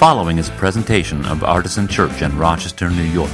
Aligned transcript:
following 0.00 0.38
is 0.38 0.48
a 0.48 0.52
presentation 0.52 1.22
of 1.26 1.44
Artisan 1.44 1.86
Church 1.86 2.22
in 2.22 2.38
Rochester, 2.38 2.88
New 2.88 3.02
York. 3.02 3.30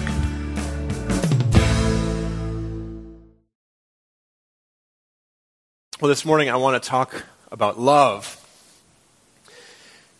Well, 6.00 6.08
this 6.08 6.24
morning 6.24 6.50
I 6.50 6.56
want 6.56 6.82
to 6.82 6.88
talk 6.88 7.24
about 7.52 7.78
love. 7.78 8.42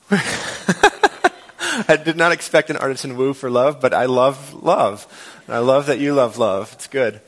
I 0.13 1.97
did 1.97 2.17
not 2.17 2.31
expect 2.31 2.71
an 2.71 2.77
artisan 2.77 3.17
woo 3.17 3.35
for 3.35 3.51
love, 3.51 3.81
but 3.81 3.93
I 3.93 4.05
love 4.05 4.55
love. 4.55 5.43
And 5.49 5.57
I 5.57 5.59
love 5.59 5.87
that 5.87 5.99
you 5.99 6.15
love 6.15 6.39
love. 6.39 6.73
It's 6.75 6.87
good. 6.87 7.21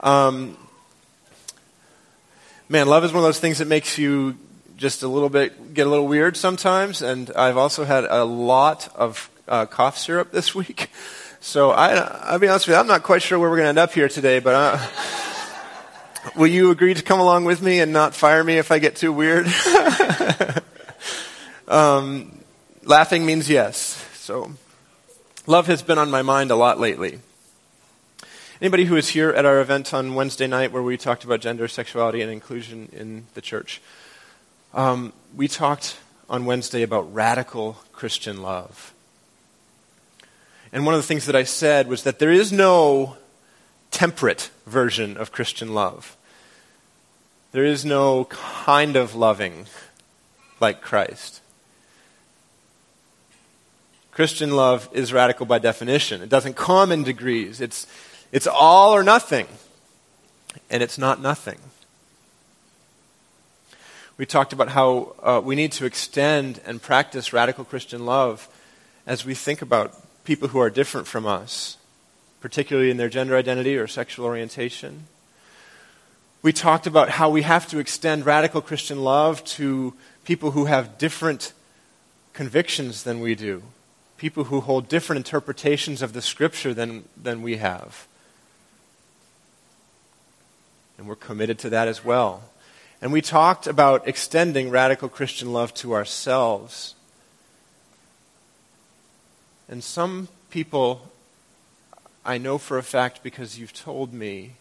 Um, 0.00 0.56
man, 2.68 2.88
love 2.88 3.04
is 3.04 3.12
one 3.12 3.18
of 3.18 3.24
those 3.24 3.38
things 3.38 3.58
that 3.58 3.68
makes 3.68 3.98
you 3.98 4.36
just 4.78 5.02
a 5.02 5.08
little 5.08 5.28
bit, 5.28 5.74
get 5.74 5.86
a 5.86 5.90
little 5.90 6.06
weird 6.06 6.36
sometimes. 6.36 7.02
And 7.02 7.30
I've 7.36 7.56
also 7.56 7.84
had 7.84 8.04
a 8.04 8.24
lot 8.24 8.88
of 8.94 9.28
uh, 9.46 9.66
cough 9.66 9.98
syrup 9.98 10.30
this 10.30 10.54
week. 10.54 10.90
So 11.40 11.70
I, 11.70 11.94
I'll 11.94 12.38
be 12.38 12.48
honest 12.48 12.66
with 12.66 12.74
you, 12.74 12.80
I'm 12.80 12.86
not 12.86 13.02
quite 13.02 13.22
sure 13.22 13.38
where 13.38 13.50
we're 13.50 13.56
going 13.56 13.66
to 13.66 13.70
end 13.70 13.78
up 13.78 13.92
here 13.92 14.08
today, 14.08 14.38
but 14.38 14.54
uh, 14.54 16.30
will 16.36 16.46
you 16.46 16.70
agree 16.70 16.94
to 16.94 17.02
come 17.02 17.20
along 17.20 17.44
with 17.44 17.60
me 17.60 17.80
and 17.80 17.92
not 17.92 18.14
fire 18.14 18.42
me 18.42 18.58
if 18.58 18.72
I 18.72 18.78
get 18.78 18.96
too 18.96 19.12
weird? 19.12 19.46
um, 21.68 22.38
laughing 22.84 23.26
means 23.26 23.50
yes. 23.50 24.04
So 24.14 24.52
love 25.46 25.66
has 25.66 25.82
been 25.82 25.98
on 25.98 26.10
my 26.10 26.22
mind 26.22 26.50
a 26.50 26.56
lot 26.56 26.80
lately. 26.80 27.20
Anybody 28.60 28.86
who 28.86 28.96
was 28.96 29.10
here 29.10 29.30
at 29.30 29.44
our 29.44 29.60
event 29.60 29.94
on 29.94 30.16
Wednesday 30.16 30.48
night 30.48 30.72
where 30.72 30.82
we 30.82 30.96
talked 30.96 31.22
about 31.22 31.40
gender, 31.40 31.68
sexuality, 31.68 32.20
and 32.20 32.30
inclusion 32.30 32.88
in 32.92 33.26
the 33.34 33.40
church, 33.40 33.80
um, 34.74 35.12
we 35.36 35.48
talked 35.48 35.98
on 36.28 36.44
Wednesday 36.44 36.82
about 36.82 37.12
radical 37.12 37.78
Christian 37.92 38.42
love. 38.42 38.92
And 40.72 40.84
one 40.84 40.94
of 40.94 41.00
the 41.00 41.06
things 41.06 41.26
that 41.26 41.36
I 41.36 41.44
said 41.44 41.88
was 41.88 42.02
that 42.02 42.18
there 42.18 42.30
is 42.30 42.52
no 42.52 43.16
temperate 43.90 44.50
version 44.66 45.16
of 45.16 45.32
Christian 45.32 45.74
love. 45.74 46.16
There 47.52 47.64
is 47.64 47.84
no 47.84 48.26
kind 48.26 48.96
of 48.96 49.14
loving 49.14 49.66
like 50.60 50.82
Christ. 50.82 51.40
Christian 54.12 54.50
love 54.50 54.88
is 54.92 55.12
radical 55.12 55.46
by 55.46 55.58
definition. 55.58 56.20
It 56.22 56.28
doesn't 56.28 56.56
come 56.56 56.92
in 56.92 57.04
degrees. 57.04 57.60
It's, 57.60 57.86
it's 58.32 58.46
all 58.46 58.94
or 58.94 59.02
nothing. 59.02 59.46
And 60.68 60.82
it's 60.82 60.98
not 60.98 61.22
nothing. 61.22 61.58
We 64.18 64.26
talked 64.26 64.52
about 64.52 64.70
how 64.70 65.14
uh, 65.22 65.40
we 65.44 65.54
need 65.54 65.70
to 65.72 65.86
extend 65.86 66.60
and 66.66 66.82
practice 66.82 67.32
radical 67.32 67.64
Christian 67.64 68.04
love 68.04 68.48
as 69.06 69.24
we 69.24 69.32
think 69.32 69.62
about 69.62 69.94
people 70.24 70.48
who 70.48 70.58
are 70.58 70.70
different 70.70 71.06
from 71.06 71.24
us, 71.24 71.76
particularly 72.40 72.90
in 72.90 72.96
their 72.96 73.08
gender 73.08 73.36
identity 73.36 73.76
or 73.76 73.86
sexual 73.86 74.26
orientation. 74.26 75.04
We 76.42 76.52
talked 76.52 76.88
about 76.88 77.10
how 77.10 77.30
we 77.30 77.42
have 77.42 77.68
to 77.68 77.78
extend 77.78 78.26
radical 78.26 78.60
Christian 78.60 79.04
love 79.04 79.44
to 79.44 79.94
people 80.24 80.50
who 80.50 80.64
have 80.64 80.98
different 80.98 81.52
convictions 82.32 83.04
than 83.04 83.20
we 83.20 83.36
do, 83.36 83.62
people 84.16 84.44
who 84.44 84.60
hold 84.60 84.88
different 84.88 85.18
interpretations 85.18 86.02
of 86.02 86.12
the 86.12 86.22
scripture 86.22 86.74
than, 86.74 87.04
than 87.16 87.40
we 87.40 87.58
have. 87.58 88.08
And 90.98 91.06
we're 91.06 91.14
committed 91.14 91.60
to 91.60 91.70
that 91.70 91.86
as 91.86 92.04
well. 92.04 92.42
And 93.00 93.12
we 93.12 93.22
talked 93.22 93.66
about 93.66 94.08
extending 94.08 94.70
radical 94.70 95.08
Christian 95.08 95.52
love 95.52 95.72
to 95.74 95.94
ourselves. 95.94 96.94
And 99.68 99.84
some 99.84 100.28
people, 100.50 101.08
I 102.24 102.38
know 102.38 102.58
for 102.58 102.76
a 102.76 102.82
fact 102.82 103.22
because 103.22 103.58
you've 103.58 103.74
told 103.74 104.12
me, 104.12 104.52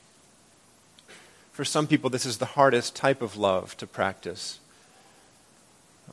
for 1.51 1.65
some 1.65 1.87
people, 1.87 2.11
this 2.11 2.25
is 2.27 2.37
the 2.37 2.45
hardest 2.45 2.95
type 2.95 3.23
of 3.23 3.35
love 3.35 3.75
to 3.77 3.87
practice. 3.87 4.59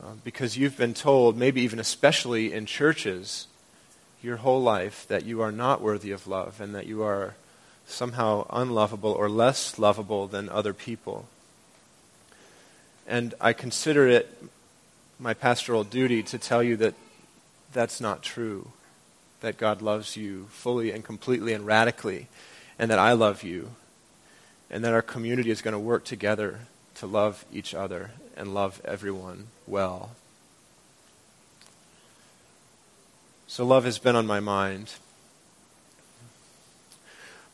Uh, 0.01 0.13
because 0.23 0.57
you've 0.57 0.77
been 0.77 0.95
told, 0.95 1.37
maybe 1.37 1.61
even 1.61 1.79
especially 1.79 2.51
in 2.51 2.65
churches, 2.65 3.45
your 4.23 4.37
whole 4.37 4.61
life, 4.61 5.05
that 5.07 5.25
you 5.25 5.41
are 5.41 5.51
not 5.51 5.81
worthy 5.81 6.09
of 6.09 6.25
love 6.25 6.59
and 6.59 6.73
that 6.73 6.87
you 6.87 7.03
are 7.03 7.35
somehow 7.85 8.47
unlovable 8.49 9.11
or 9.11 9.29
less 9.29 9.77
lovable 9.77 10.25
than 10.25 10.49
other 10.49 10.73
people. 10.73 11.27
And 13.07 13.33
I 13.39 13.53
consider 13.53 14.07
it 14.07 14.35
my 15.19 15.33
pastoral 15.33 15.83
duty 15.83 16.23
to 16.23 16.37
tell 16.37 16.63
you 16.63 16.75
that 16.77 16.95
that's 17.71 18.01
not 18.01 18.23
true. 18.23 18.69
That 19.41 19.57
God 19.57 19.81
loves 19.81 20.17
you 20.17 20.47
fully 20.49 20.91
and 20.91 21.03
completely 21.03 21.53
and 21.53 21.65
radically, 21.65 22.27
and 22.79 22.89
that 22.89 22.99
I 22.99 23.13
love 23.13 23.43
you, 23.43 23.71
and 24.71 24.83
that 24.83 24.93
our 24.93 25.01
community 25.01 25.51
is 25.51 25.61
going 25.61 25.73
to 25.73 25.79
work 25.79 26.03
together 26.03 26.61
to 26.95 27.05
love 27.05 27.45
each 27.53 27.73
other 27.73 28.11
and 28.35 28.53
love 28.53 28.81
everyone 28.85 29.47
well. 29.67 30.11
So, 33.47 33.65
love 33.65 33.85
has 33.85 33.99
been 33.99 34.15
on 34.15 34.25
my 34.25 34.39
mind. 34.39 34.93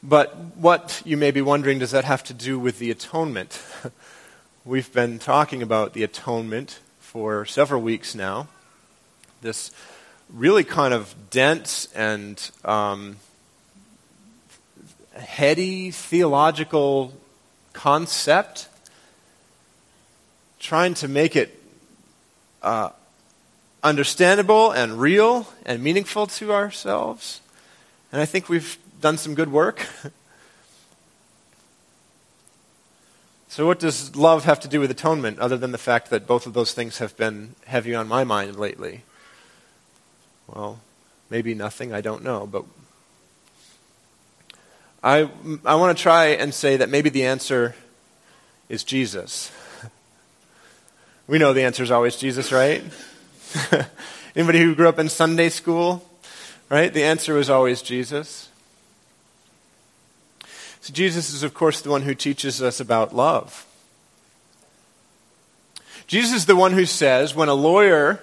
But 0.04 0.36
what, 0.56 1.02
you 1.06 1.16
may 1.16 1.32
be 1.32 1.42
wondering, 1.42 1.78
does 1.78 1.92
that 1.92 2.06
have 2.06 2.24
to 2.26 2.34
do 2.34 2.58
with 2.58 2.80
the 2.80 2.90
atonement? 2.90 3.62
We've 4.64 4.94
been 4.94 5.18
talking 5.18 5.64
about 5.64 5.94
the 5.94 6.04
atonement 6.04 6.82
for 7.00 7.48
several 7.48 7.82
weeks 7.82 8.14
now. 8.14 8.48
This 9.42 9.72
really 10.32 10.64
kind 10.64 10.94
of 10.94 11.16
dense 11.32 11.92
and 11.96 12.40
um, 12.64 13.16
heady 15.16 15.90
theological 15.90 17.12
concept, 17.74 18.70
trying 20.60 20.94
to 20.94 21.08
make 21.08 21.36
it 21.36 21.60
uh, 22.62 22.90
understandable 23.82 24.70
and 24.70 25.02
real 25.02 25.48
and 25.66 25.82
meaningful 25.82 26.28
to 26.28 26.54
ourselves. 26.54 27.42
And 28.12 28.22
I 28.22 28.26
think 28.26 28.48
we've 28.48 28.78
done 29.02 29.18
some 29.18 29.34
good 29.34 29.52
work. 29.52 29.88
so, 33.52 33.68
what 33.68 33.80
does 33.80 34.16
love 34.16 34.46
have 34.46 34.62
to 34.62 34.70
do 34.70 34.80
with 34.80 34.92
atonement, 34.92 35.38
other 35.40 35.58
than 35.58 35.74
the 35.74 35.78
fact 35.78 36.10
that 36.10 36.26
both 36.26 36.48
of 36.48 36.54
those 36.54 36.74
things 36.74 37.00
have 37.00 37.18
been 37.18 37.56
heavy 37.66 37.94
on 37.94 38.08
my 38.08 38.24
mind 38.24 38.56
lately? 38.56 39.02
Well, 40.48 40.80
maybe 41.30 41.54
nothing, 41.54 41.92
I 41.92 42.00
don't 42.00 42.24
know. 42.24 42.48
But 42.48 42.64
I, 45.04 45.30
I 45.66 45.76
want 45.76 45.98
to 45.98 46.02
try 46.02 46.28
and 46.28 46.54
say 46.54 46.78
that 46.78 46.88
maybe 46.88 47.10
the 47.10 47.26
answer 47.26 47.76
is 48.70 48.86
Jesus. 48.86 49.52
we 51.28 51.38
know 51.38 51.52
the 51.52 51.64
answer 51.64 51.84
is 51.84 51.92
always 51.92 52.16
Jesus, 52.16 52.54
right? 52.54 52.82
Anybody 54.34 54.62
who 54.62 54.76
grew 54.76 54.88
up 54.88 54.98
in 54.98 55.10
Sunday 55.10 55.50
school, 55.50 56.10
right? 56.70 56.94
The 56.94 57.04
answer 57.04 57.34
was 57.34 57.50
always 57.50 57.82
Jesus. 57.82 58.48
So 60.82 60.94
Jesus 60.94 61.32
is, 61.32 61.44
of 61.44 61.54
course, 61.54 61.82
the 61.82 61.92
one 61.92 62.02
who 62.02 62.16
teaches 62.16 62.62
us 62.62 62.80
about 62.80 63.16
love. 63.16 63.66
Jesus 66.08 66.34
is 66.34 66.46
the 66.48 66.56
one 66.56 66.74
who 66.74 66.86
says 66.86 67.36
when 67.36 67.50
a 67.50 67.54
lawyer 67.54 68.20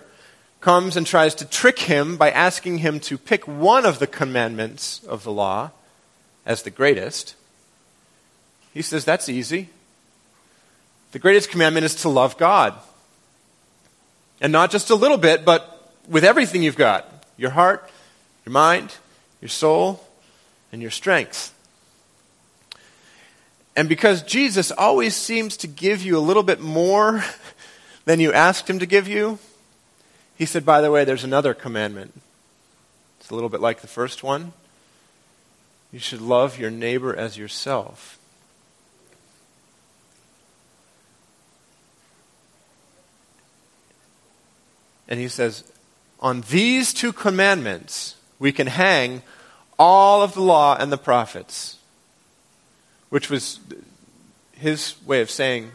comes 0.61 0.97
and 0.97 1.07
tries 1.07 1.37
to 1.37 1.45
trick 1.47 1.79
him 1.79 2.17
by 2.17 2.31
asking 2.31 2.79
him 2.79 2.99
to 3.01 3.17
pick 3.17 3.47
one 3.47 3.87
of 3.87 4.01
the 4.01 4.07
commandments 4.09 5.03
of 5.05 5.23
the 5.23 5.33
law 5.33 5.71
as 6.45 6.63
the 6.63 6.71
greatest, 6.71 7.37
he 8.75 8.83
says, 8.83 9.05
That's 9.05 9.29
easy. 9.29 9.69
The 11.13 11.19
greatest 11.19 11.51
commandment 11.51 11.87
is 11.87 11.95
to 11.97 12.09
love 12.09 12.37
God. 12.39 12.75
And 14.41 14.53
not 14.53 14.71
just 14.71 14.91
a 14.91 14.95
little 14.95 15.17
bit, 15.17 15.45
but 15.45 15.93
with 16.09 16.25
everything 16.25 16.63
you've 16.63 16.77
got 16.77 17.25
your 17.37 17.51
heart, 17.51 17.89
your 18.45 18.53
mind, 18.53 18.95
your 19.41 19.49
soul, 19.49 20.05
and 20.73 20.83
your 20.83 20.91
strength. 20.91 21.55
And 23.79 23.89
because 23.89 24.23
Jesus 24.23 24.73
always 24.73 25.15
seems 25.15 25.57
to 25.59 25.69
give 25.69 26.03
you 26.03 26.19
a 26.19 26.27
little 26.29 26.43
bit 26.43 26.59
more 26.59 27.23
than 28.07 28.19
you 28.19 28.33
asked 28.33 28.69
him 28.69 28.81
to 28.81 28.87
give 28.87 29.07
you, 29.07 29.39
he 30.37 30.47
said, 30.47 30.67
by 30.67 30.81
the 30.81 30.91
way, 30.91 31.05
there's 31.05 31.23
another 31.23 31.55
commandment. 31.55 32.21
It's 33.21 33.31
a 33.31 33.35
little 33.35 33.49
bit 33.49 33.61
like 33.61 33.81
the 33.81 33.87
first 33.87 34.25
one. 34.25 34.53
You 35.93 36.01
should 36.01 36.21
love 36.21 36.59
your 36.59 36.73
neighbor 36.73 37.15
as 37.15 37.39
yourself. 37.39 38.19
And 45.07 45.21
he 45.21 45.29
says, 45.29 45.63
on 46.19 46.41
these 46.51 46.93
two 46.93 47.13
commandments, 47.13 48.17
we 48.41 48.51
can 48.51 48.67
hang 48.67 49.23
all 49.79 50.21
of 50.21 50.35
the 50.35 50.43
law 50.43 50.77
and 50.77 50.91
the 50.91 50.99
prophets 50.99 51.78
which 53.11 53.31
was 53.31 53.61
his 54.53 54.95
way 55.07 55.21
of 55.21 55.31
saying 55.31 55.73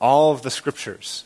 all 0.00 0.32
of 0.32 0.42
the 0.42 0.50
scriptures. 0.50 1.24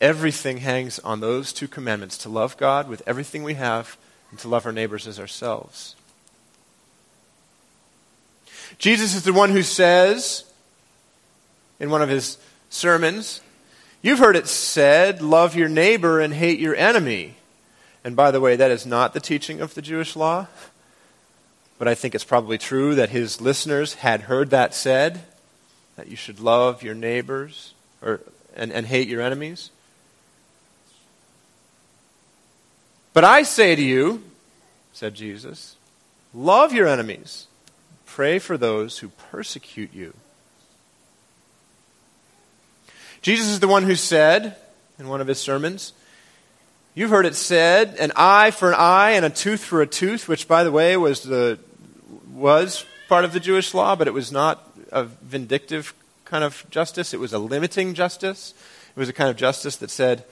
Everything 0.00 0.58
hangs 0.58 1.00
on 1.00 1.20
those 1.20 1.52
two 1.52 1.66
commandments 1.66 2.18
to 2.18 2.28
love 2.28 2.56
God 2.56 2.88
with 2.88 3.02
everything 3.06 3.42
we 3.42 3.54
have 3.54 3.96
and 4.30 4.38
to 4.40 4.48
love 4.48 4.64
our 4.64 4.72
neighbors 4.72 5.08
as 5.08 5.18
ourselves. 5.18 5.96
Jesus 8.78 9.14
is 9.14 9.24
the 9.24 9.32
one 9.32 9.50
who 9.50 9.62
says 9.62 10.44
in 11.80 11.90
one 11.90 12.02
of 12.02 12.08
his 12.08 12.38
sermons, 12.70 13.40
You've 14.00 14.20
heard 14.20 14.36
it 14.36 14.46
said, 14.46 15.20
love 15.20 15.56
your 15.56 15.68
neighbor 15.68 16.20
and 16.20 16.32
hate 16.32 16.60
your 16.60 16.76
enemy. 16.76 17.34
And 18.04 18.14
by 18.14 18.30
the 18.30 18.40
way, 18.40 18.54
that 18.54 18.70
is 18.70 18.86
not 18.86 19.12
the 19.12 19.20
teaching 19.20 19.60
of 19.60 19.74
the 19.74 19.82
Jewish 19.82 20.14
law. 20.14 20.46
But 21.78 21.88
I 21.88 21.94
think 21.94 22.14
it's 22.14 22.24
probably 22.24 22.58
true 22.58 22.94
that 22.96 23.10
his 23.10 23.40
listeners 23.40 23.94
had 23.94 24.22
heard 24.22 24.50
that 24.50 24.74
said, 24.74 25.20
that 25.96 26.08
you 26.08 26.16
should 26.16 26.40
love 26.40 26.82
your 26.82 26.94
neighbors 26.94 27.72
or, 28.02 28.20
and, 28.56 28.72
and 28.72 28.86
hate 28.86 29.08
your 29.08 29.20
enemies. 29.22 29.70
But 33.12 33.24
I 33.24 33.42
say 33.42 33.74
to 33.74 33.82
you, 33.82 34.22
said 34.92 35.14
Jesus, 35.14 35.76
love 36.34 36.72
your 36.72 36.86
enemies, 36.86 37.46
pray 38.06 38.38
for 38.38 38.56
those 38.56 38.98
who 38.98 39.08
persecute 39.30 39.94
you. 39.94 40.14
Jesus 43.22 43.48
is 43.48 43.60
the 43.60 43.68
one 43.68 43.84
who 43.84 43.94
said 43.94 44.56
in 44.98 45.08
one 45.08 45.20
of 45.20 45.26
his 45.26 45.40
sermons, 45.40 45.92
You've 46.94 47.10
heard 47.10 47.26
it 47.26 47.36
said, 47.36 47.94
an 48.00 48.10
eye 48.16 48.50
for 48.50 48.70
an 48.70 48.76
eye 48.76 49.12
and 49.12 49.24
a 49.24 49.30
tooth 49.30 49.62
for 49.62 49.82
a 49.82 49.86
tooth, 49.86 50.26
which, 50.26 50.48
by 50.48 50.64
the 50.64 50.72
way, 50.72 50.96
was, 50.96 51.22
the, 51.22 51.58
was 52.38 52.84
part 53.08 53.24
of 53.24 53.32
the 53.32 53.40
Jewish 53.40 53.74
law, 53.74 53.96
but 53.96 54.06
it 54.06 54.14
was 54.14 54.32
not 54.32 54.70
a 54.92 55.04
vindictive 55.04 55.94
kind 56.24 56.44
of 56.44 56.64
justice. 56.70 57.12
It 57.12 57.20
was 57.20 57.32
a 57.32 57.38
limiting 57.38 57.94
justice. 57.94 58.54
It 58.94 58.98
was 58.98 59.08
a 59.08 59.12
kind 59.12 59.30
of 59.30 59.36
justice 59.36 59.76
that 59.76 59.90
said, 59.90 60.24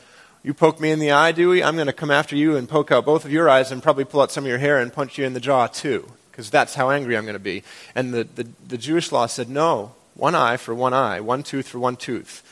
You 0.43 0.55
poke 0.55 0.81
me 0.81 0.91
in 0.91 0.99
the 0.99 1.11
eye, 1.11 1.33
Dewey, 1.33 1.63
I'm 1.63 1.75
going 1.75 1.87
to 1.87 1.93
come 1.93 2.11
after 2.11 2.37
you 2.37 2.57
and 2.57 2.69
poke 2.69 2.93
out 2.93 3.05
both 3.05 3.25
of 3.25 3.33
your 3.33 3.49
eyes 3.49 3.73
and 3.73 3.83
probably 3.83 4.05
pull 4.05 4.21
out 4.21 4.33
some 4.33 4.45
of 4.45 4.49
your 4.49 4.59
hair 4.59 4.79
and 4.79 4.93
punch 4.93 5.19
you 5.19 5.25
in 5.25 5.35
the 5.35 5.41
jaw, 5.41 5.67
too, 5.67 6.11
because 6.31 6.51
that's 6.51 6.75
how 6.75 6.91
angry 6.91 7.17
I'm 7.17 7.25
going 7.25 7.35
to 7.35 7.39
be. 7.39 7.63
And 7.95 8.15
the, 8.15 8.25
the, 8.25 8.47
the 8.67 8.79
Jewish 8.79 9.13
law 9.13 9.27
said, 9.27 9.49
No, 9.49 9.95
one 10.15 10.35
eye 10.35 10.57
for 10.57 10.75
one 10.75 10.95
eye, 10.95 11.21
one 11.21 11.43
tooth 11.43 11.69
for 11.69 11.79
one 11.79 11.97
tooth 11.97 12.43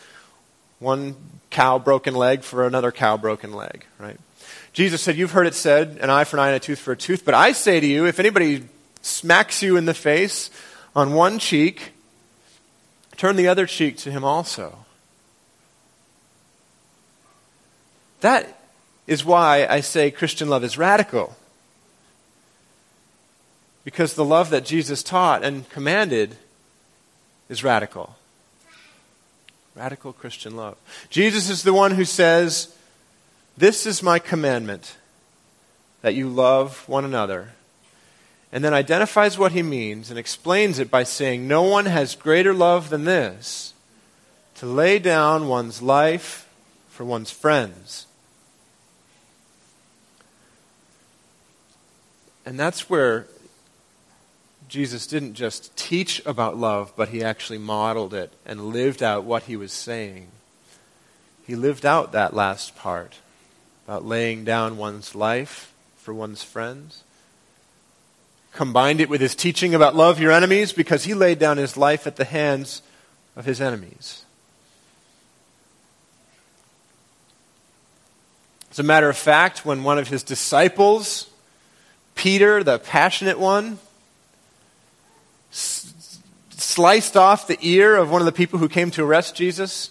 one 0.84 1.16
cow 1.50 1.78
broken 1.78 2.14
leg 2.14 2.42
for 2.42 2.66
another 2.66 2.92
cow 2.92 3.16
broken 3.16 3.52
leg, 3.52 3.86
right? 3.98 4.18
Jesus 4.72 5.02
said, 5.02 5.16
You've 5.16 5.32
heard 5.32 5.46
it 5.46 5.54
said, 5.54 5.98
an 6.00 6.10
eye 6.10 6.24
for 6.24 6.36
an 6.36 6.42
eye 6.42 6.48
and 6.48 6.56
a 6.56 6.60
tooth 6.60 6.78
for 6.78 6.92
a 6.92 6.96
tooth. 6.96 7.24
But 7.24 7.34
I 7.34 7.52
say 7.52 7.80
to 7.80 7.86
you, 7.86 8.06
if 8.06 8.20
anybody 8.20 8.64
smacks 9.04 9.62
you 9.62 9.76
in 9.76 9.84
the 9.84 9.94
face 9.94 10.50
on 10.96 11.12
one 11.12 11.38
cheek, 11.38 11.92
turn 13.16 13.36
the 13.36 13.48
other 13.48 13.66
cheek 13.66 13.96
to 13.98 14.10
him 14.10 14.24
also. 14.24 14.78
That 18.20 18.58
is 19.06 19.24
why 19.24 19.66
I 19.68 19.80
say 19.80 20.10
Christian 20.10 20.48
love 20.48 20.64
is 20.64 20.78
radical. 20.78 21.36
Because 23.84 24.14
the 24.14 24.24
love 24.24 24.48
that 24.48 24.64
Jesus 24.64 25.02
taught 25.02 25.44
and 25.44 25.68
commanded 25.68 26.36
is 27.50 27.62
radical. 27.62 28.16
Radical 29.74 30.14
Christian 30.14 30.56
love. 30.56 30.76
Jesus 31.10 31.50
is 31.50 31.64
the 31.64 31.74
one 31.74 31.90
who 31.90 32.06
says, 32.06 32.74
This 33.58 33.84
is 33.84 34.02
my 34.02 34.18
commandment, 34.18 34.96
that 36.00 36.14
you 36.14 36.28
love 36.28 36.88
one 36.88 37.04
another. 37.04 37.53
And 38.54 38.62
then 38.62 38.72
identifies 38.72 39.36
what 39.36 39.50
he 39.50 39.64
means 39.64 40.10
and 40.10 40.18
explains 40.18 40.78
it 40.78 40.88
by 40.88 41.02
saying, 41.02 41.48
No 41.48 41.62
one 41.62 41.86
has 41.86 42.14
greater 42.14 42.54
love 42.54 42.88
than 42.88 43.04
this 43.04 43.74
to 44.54 44.66
lay 44.66 45.00
down 45.00 45.48
one's 45.48 45.82
life 45.82 46.48
for 46.88 47.04
one's 47.04 47.32
friends. 47.32 48.06
And 52.46 52.56
that's 52.56 52.88
where 52.88 53.26
Jesus 54.68 55.08
didn't 55.08 55.34
just 55.34 55.76
teach 55.76 56.24
about 56.24 56.56
love, 56.56 56.92
but 56.94 57.08
he 57.08 57.24
actually 57.24 57.58
modeled 57.58 58.14
it 58.14 58.32
and 58.46 58.72
lived 58.72 59.02
out 59.02 59.24
what 59.24 59.44
he 59.44 59.56
was 59.56 59.72
saying. 59.72 60.28
He 61.44 61.56
lived 61.56 61.84
out 61.84 62.12
that 62.12 62.34
last 62.34 62.76
part 62.76 63.16
about 63.86 64.04
laying 64.04 64.44
down 64.44 64.76
one's 64.76 65.16
life 65.16 65.72
for 65.96 66.14
one's 66.14 66.44
friends. 66.44 67.03
Combined 68.54 69.00
it 69.00 69.08
with 69.08 69.20
his 69.20 69.34
teaching 69.34 69.74
about 69.74 69.96
love 69.96 70.20
your 70.20 70.30
enemies 70.30 70.72
because 70.72 71.04
he 71.04 71.12
laid 71.12 71.40
down 71.40 71.56
his 71.56 71.76
life 71.76 72.06
at 72.06 72.16
the 72.16 72.24
hands 72.24 72.82
of 73.34 73.44
his 73.44 73.60
enemies. 73.60 74.24
As 78.70 78.78
a 78.78 78.84
matter 78.84 79.08
of 79.08 79.16
fact, 79.16 79.66
when 79.66 79.82
one 79.82 79.98
of 79.98 80.08
his 80.08 80.22
disciples, 80.22 81.28
Peter, 82.14 82.62
the 82.62 82.78
passionate 82.78 83.38
one, 83.38 83.78
sliced 85.50 87.16
off 87.16 87.48
the 87.48 87.58
ear 87.60 87.96
of 87.96 88.10
one 88.10 88.20
of 88.20 88.26
the 88.26 88.32
people 88.32 88.60
who 88.60 88.68
came 88.68 88.90
to 88.92 89.04
arrest 89.04 89.34
Jesus? 89.34 89.90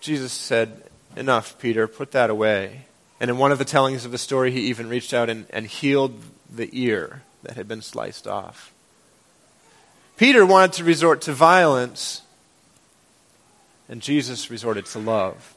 Jesus 0.00 0.32
said, 0.32 0.82
Enough, 1.16 1.58
Peter, 1.58 1.86
put 1.86 2.12
that 2.12 2.30
away. 2.30 2.86
And 3.18 3.30
in 3.30 3.38
one 3.38 3.52
of 3.52 3.58
the 3.58 3.64
tellings 3.64 4.04
of 4.04 4.12
the 4.12 4.18
story, 4.18 4.50
he 4.50 4.60
even 4.68 4.88
reached 4.88 5.12
out 5.12 5.28
and, 5.28 5.46
and 5.50 5.66
healed 5.66 6.22
the 6.52 6.68
ear 6.72 7.22
that 7.42 7.56
had 7.56 7.68
been 7.68 7.82
sliced 7.82 8.26
off. 8.26 8.72
Peter 10.16 10.44
wanted 10.44 10.72
to 10.74 10.84
resort 10.84 11.22
to 11.22 11.32
violence, 11.32 12.22
and 13.88 14.02
Jesus 14.02 14.50
resorted 14.50 14.86
to 14.86 14.98
love. 14.98 15.54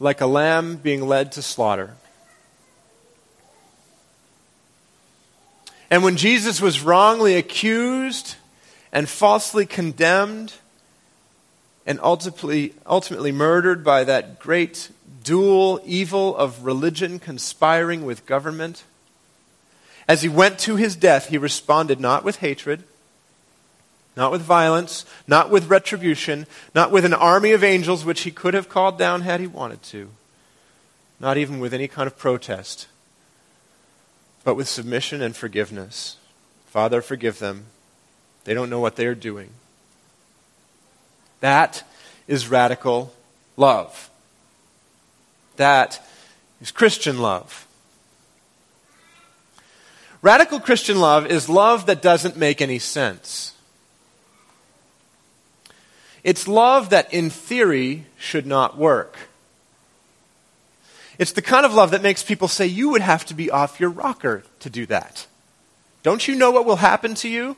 Like 0.00 0.20
a 0.20 0.26
lamb 0.26 0.76
being 0.76 1.06
led 1.06 1.32
to 1.32 1.42
slaughter, 1.42 1.96
And 5.92 6.02
when 6.02 6.16
Jesus 6.16 6.58
was 6.58 6.80
wrongly 6.80 7.34
accused 7.34 8.36
and 8.92 9.06
falsely 9.06 9.66
condemned 9.66 10.54
and 11.84 12.00
ultimately, 12.02 12.72
ultimately 12.86 13.30
murdered 13.30 13.84
by 13.84 14.02
that 14.04 14.38
great 14.38 14.88
dual 15.22 15.80
evil 15.84 16.36
of 16.36 16.64
religion 16.64 17.18
conspiring 17.18 18.04
with 18.04 18.26
government, 18.26 18.84
as 20.08 20.22
he 20.22 20.28
went 20.28 20.58
to 20.60 20.76
his 20.76 20.96
death, 20.96 21.28
he 21.28 21.38
responded 21.38 22.00
not 22.00 22.24
with 22.24 22.36
hatred, 22.36 22.82
not 24.16 24.32
with 24.32 24.42
violence, 24.42 25.06
not 25.26 25.50
with 25.50 25.70
retribution, 25.70 26.46
not 26.74 26.90
with 26.90 27.04
an 27.04 27.14
army 27.14 27.52
of 27.52 27.64
angels, 27.64 28.04
which 28.04 28.22
he 28.22 28.30
could 28.30 28.54
have 28.54 28.68
called 28.68 28.98
down 28.98 29.22
had 29.22 29.40
he 29.40 29.46
wanted 29.46 29.82
to, 29.84 30.10
not 31.18 31.36
even 31.36 31.60
with 31.60 31.72
any 31.72 31.88
kind 31.88 32.06
of 32.06 32.18
protest 32.18 32.88
but 34.44 34.54
with 34.54 34.68
submission 34.68 35.22
and 35.22 35.36
forgiveness. 35.36 36.16
Father, 36.66 37.02
forgive 37.02 37.38
them. 37.38 37.66
They 38.44 38.54
don't 38.54 38.70
know 38.70 38.80
what 38.80 38.96
they 38.96 39.06
are 39.06 39.14
doing. 39.14 39.50
That 41.40 41.84
is 42.26 42.48
radical 42.48 43.12
love. 43.56 44.10
That 45.56 46.04
is 46.60 46.70
Christian 46.70 47.18
love. 47.18 47.66
Radical 50.22 50.60
Christian 50.60 51.00
love 51.00 51.26
is 51.26 51.48
love 51.48 51.86
that 51.86 52.00
doesn't 52.00 52.36
make 52.36 52.60
any 52.60 52.78
sense. 52.78 53.54
It's 56.22 56.46
love 56.46 56.90
that, 56.90 57.12
in 57.12 57.30
theory, 57.30 58.06
should 58.16 58.46
not 58.46 58.78
work. 58.78 59.18
It's 61.18 61.32
the 61.32 61.42
kind 61.42 61.66
of 61.66 61.74
love 61.74 61.90
that 61.90 62.02
makes 62.02 62.22
people 62.22 62.48
say, 62.48 62.66
You 62.66 62.90
would 62.90 63.02
have 63.02 63.24
to 63.26 63.34
be 63.34 63.50
off 63.50 63.80
your 63.80 63.90
rocker 63.90 64.44
to 64.60 64.70
do 64.70 64.86
that. 64.86 65.26
Don't 66.02 66.26
you 66.26 66.36
know 66.36 66.50
what 66.50 66.64
will 66.64 66.76
happen 66.76 67.14
to 67.16 67.28
you? 67.28 67.56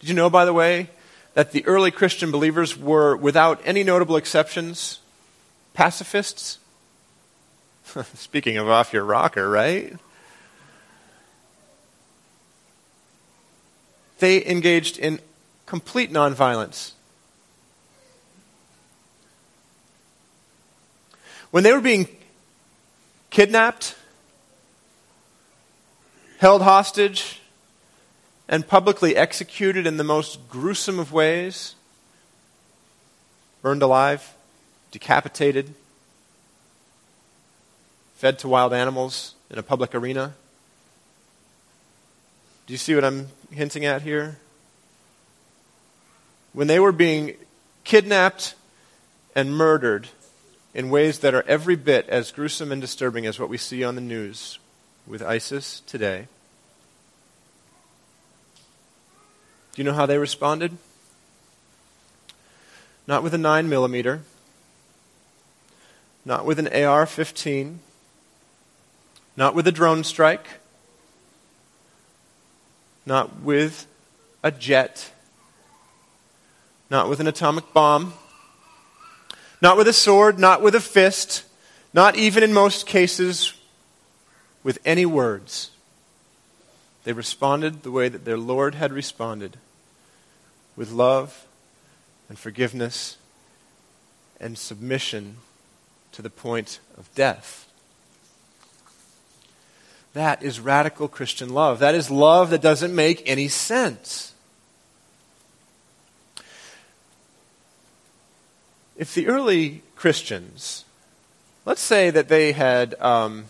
Did 0.00 0.08
you 0.08 0.14
know, 0.14 0.30
by 0.30 0.44
the 0.44 0.52
way, 0.52 0.90
that 1.34 1.52
the 1.52 1.64
early 1.66 1.90
Christian 1.90 2.30
believers 2.30 2.76
were, 2.76 3.16
without 3.16 3.60
any 3.64 3.82
notable 3.84 4.16
exceptions, 4.16 5.00
pacifists? 5.74 6.58
Speaking 8.14 8.56
of 8.58 8.68
off 8.68 8.92
your 8.92 9.04
rocker, 9.04 9.48
right? 9.48 9.96
They 14.18 14.46
engaged 14.46 14.98
in 14.98 15.20
complete 15.66 16.12
nonviolence 16.12 16.92
When 21.52 21.64
they 21.64 21.72
were 21.72 21.82
being 21.82 22.08
kidnapped, 23.28 23.94
held 26.38 26.62
hostage, 26.62 27.41
and 28.52 28.68
publicly 28.68 29.16
executed 29.16 29.84
in 29.84 29.96
the 29.96 30.04
most 30.04 30.48
gruesome 30.48 31.00
of 31.00 31.12
ways, 31.12 31.74
burned 33.62 33.82
alive, 33.82 34.34
decapitated, 34.92 35.74
fed 38.14 38.38
to 38.38 38.46
wild 38.46 38.72
animals 38.72 39.34
in 39.50 39.58
a 39.58 39.62
public 39.64 39.92
arena. 39.92 40.34
Do 42.68 42.74
you 42.74 42.78
see 42.78 42.94
what 42.94 43.04
I'm 43.04 43.26
hinting 43.50 43.84
at 43.84 44.02
here? 44.02 44.36
when 46.52 46.66
they 46.66 46.78
were 46.78 46.92
being 46.92 47.34
kidnapped 47.84 48.54
and 49.34 49.56
murdered 49.56 50.08
in 50.74 50.90
ways 50.90 51.20
that 51.20 51.34
are 51.34 51.44
every 51.46 51.76
bit 51.76 52.08
as 52.08 52.30
gruesome 52.30 52.72
and 52.72 52.80
disturbing 52.80 53.26
as 53.26 53.38
what 53.38 53.48
we 53.48 53.58
see 53.58 53.82
on 53.82 53.94
the 53.94 54.00
news 54.00 54.58
with 55.06 55.22
ISIS 55.22 55.80
today. 55.86 56.28
Do 59.74 59.80
you 59.80 59.84
know 59.84 59.94
how 59.94 60.06
they 60.06 60.18
responded? 60.18 60.76
Not 63.06 63.22
with 63.22 63.32
a 63.34 63.38
9 63.38 63.68
millimeter, 63.68 64.20
not 66.24 66.44
with 66.44 66.58
an 66.58 66.68
AR 66.68 67.06
15, 67.06 67.80
not 69.36 69.54
with 69.54 69.66
a 69.66 69.72
drone 69.72 70.04
strike, 70.04 70.46
not 73.04 73.40
with 73.40 73.86
a 74.42 74.50
jet, 74.50 75.10
not 76.90 77.08
with 77.08 77.18
an 77.18 77.26
atomic 77.26 77.72
bomb, 77.72 78.14
not 79.60 79.76
with 79.76 79.88
a 79.88 79.92
sword, 79.92 80.38
not 80.38 80.62
with 80.62 80.74
a 80.74 80.80
fist, 80.80 81.44
not 81.92 82.14
even 82.16 82.42
in 82.42 82.52
most 82.52 82.86
cases 82.86 83.54
with 84.62 84.78
any 84.84 85.06
words. 85.06 85.71
They 87.04 87.12
responded 87.12 87.82
the 87.82 87.90
way 87.90 88.08
that 88.08 88.24
their 88.24 88.38
Lord 88.38 88.74
had 88.74 88.92
responded 88.92 89.58
with 90.76 90.92
love 90.92 91.46
and 92.28 92.38
forgiveness 92.38 93.16
and 94.40 94.56
submission 94.56 95.38
to 96.12 96.22
the 96.22 96.30
point 96.30 96.80
of 96.96 97.12
death. 97.14 97.68
That 100.14 100.42
is 100.42 100.60
radical 100.60 101.08
Christian 101.08 101.50
love. 101.50 101.78
That 101.78 101.94
is 101.94 102.10
love 102.10 102.50
that 102.50 102.60
doesn't 102.60 102.94
make 102.94 103.22
any 103.26 103.48
sense. 103.48 104.32
If 108.96 109.14
the 109.14 109.26
early 109.26 109.82
Christians, 109.96 110.84
let's 111.64 111.80
say 111.80 112.10
that 112.10 112.28
they 112.28 112.52
had, 112.52 112.94
um, 113.00 113.46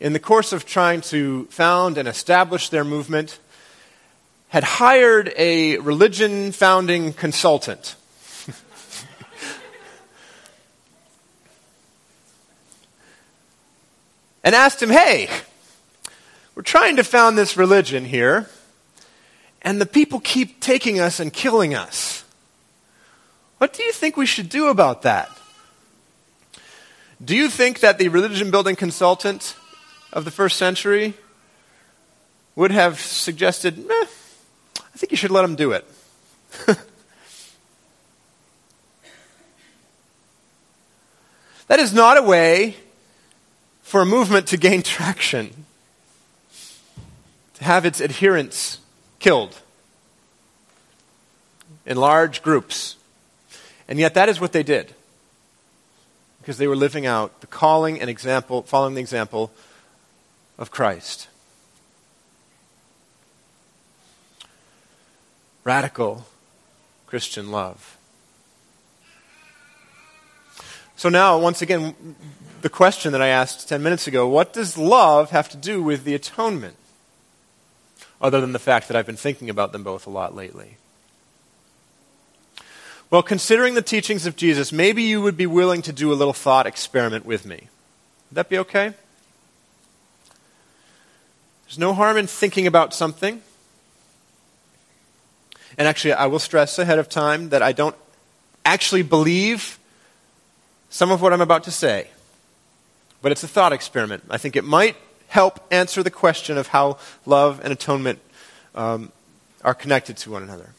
in 0.00 0.12
the 0.14 0.18
course 0.18 0.52
of 0.52 0.64
trying 0.64 1.02
to 1.02 1.44
found 1.46 1.98
and 1.98 2.08
establish 2.08 2.70
their 2.70 2.84
movement, 2.84 3.38
had 4.48 4.64
hired 4.64 5.32
a 5.36 5.76
religion 5.78 6.50
founding 6.52 7.12
consultant. 7.12 7.94
and 14.42 14.54
asked 14.54 14.82
him, 14.82 14.88
hey, 14.88 15.28
we're 16.54 16.62
trying 16.62 16.96
to 16.96 17.04
found 17.04 17.36
this 17.36 17.58
religion 17.58 18.06
here, 18.06 18.48
and 19.62 19.80
the 19.80 19.86
people 19.86 20.18
keep 20.18 20.60
taking 20.60 20.98
us 20.98 21.20
and 21.20 21.32
killing 21.32 21.74
us. 21.74 22.24
What 23.58 23.74
do 23.74 23.82
you 23.82 23.92
think 23.92 24.16
we 24.16 24.24
should 24.24 24.48
do 24.48 24.68
about 24.68 25.02
that? 25.02 25.30
Do 27.22 27.36
you 27.36 27.50
think 27.50 27.80
that 27.80 27.98
the 27.98 28.08
religion 28.08 28.50
building 28.50 28.76
consultant 28.76 29.54
of 30.12 30.24
the 30.24 30.30
first 30.30 30.56
century 30.56 31.14
would 32.56 32.70
have 32.70 33.00
suggested, 33.00 33.78
eh, 33.78 34.06
I 34.78 34.96
think 34.96 35.10
you 35.10 35.16
should 35.16 35.30
let 35.30 35.42
them 35.42 35.56
do 35.56 35.72
it? 35.72 35.84
that 41.68 41.78
is 41.78 41.92
not 41.92 42.16
a 42.16 42.22
way 42.22 42.76
for 43.82 44.02
a 44.02 44.06
movement 44.06 44.48
to 44.48 44.56
gain 44.56 44.82
traction 44.82 45.66
to 47.54 47.64
have 47.64 47.84
its 47.84 48.00
adherents 48.00 48.78
killed 49.18 49.58
in 51.86 51.96
large 51.96 52.42
groups. 52.42 52.96
And 53.88 53.98
yet, 53.98 54.14
that 54.14 54.28
is 54.28 54.40
what 54.40 54.52
they 54.52 54.62
did. 54.62 54.94
Because 56.40 56.58
they 56.58 56.66
were 56.66 56.76
living 56.76 57.06
out 57.06 57.40
the 57.40 57.46
calling 57.46 58.00
and 58.00 58.08
example, 58.08 58.62
following 58.62 58.94
the 58.94 59.00
example 59.00 59.52
of 60.60 60.70
Christ. 60.70 61.26
Radical 65.64 66.26
Christian 67.08 67.50
love. 67.50 67.96
So, 70.94 71.08
now, 71.08 71.36
once 71.38 71.62
again, 71.62 72.14
the 72.62 72.68
question 72.68 73.10
that 73.10 73.22
I 73.22 73.28
asked 73.28 73.68
10 73.68 73.82
minutes 73.82 74.06
ago 74.06 74.28
what 74.28 74.52
does 74.52 74.78
love 74.78 75.30
have 75.30 75.48
to 75.48 75.56
do 75.56 75.82
with 75.82 76.04
the 76.04 76.14
atonement? 76.14 76.76
other 78.20 78.40
than 78.40 78.52
the 78.52 78.58
fact 78.58 78.88
that 78.88 78.96
I've 78.96 79.06
been 79.06 79.16
thinking 79.16 79.48
about 79.48 79.72
them 79.72 79.82
both 79.82 80.06
a 80.06 80.10
lot 80.10 80.34
lately. 80.34 80.76
Well, 83.10 83.22
considering 83.22 83.74
the 83.74 83.82
teachings 83.82 84.26
of 84.26 84.36
Jesus, 84.36 84.70
maybe 84.70 85.02
you 85.02 85.20
would 85.20 85.36
be 85.36 85.46
willing 85.46 85.82
to 85.82 85.92
do 85.92 86.12
a 86.12 86.14
little 86.14 86.32
thought 86.32 86.66
experiment 86.66 87.24
with 87.24 87.44
me. 87.44 87.68
Would 88.30 88.36
that 88.36 88.48
be 88.48 88.58
okay? 88.58 88.94
There's 91.70 91.78
no 91.78 91.94
harm 91.94 92.16
in 92.16 92.26
thinking 92.26 92.66
about 92.66 92.92
something. 92.92 93.40
And 95.78 95.86
actually, 95.86 96.14
I 96.14 96.26
will 96.26 96.40
stress 96.40 96.80
ahead 96.80 96.98
of 96.98 97.08
time 97.08 97.50
that 97.50 97.62
I 97.62 97.70
don't 97.70 97.94
actually 98.64 99.02
believe 99.02 99.78
some 100.88 101.12
of 101.12 101.22
what 101.22 101.32
I'm 101.32 101.40
about 101.40 101.62
to 101.64 101.70
say. 101.70 102.08
But 103.22 103.30
it's 103.30 103.44
a 103.44 103.48
thought 103.48 103.72
experiment. 103.72 104.24
I 104.28 104.36
think 104.36 104.56
it 104.56 104.64
might 104.64 104.96
help 105.28 105.60
answer 105.70 106.02
the 106.02 106.10
question 106.10 106.58
of 106.58 106.66
how 106.66 106.98
love 107.24 107.60
and 107.62 107.72
atonement 107.72 108.18
um, 108.74 109.12
are 109.62 109.72
connected 109.72 110.16
to 110.16 110.32
one 110.32 110.42
another. 110.42 110.70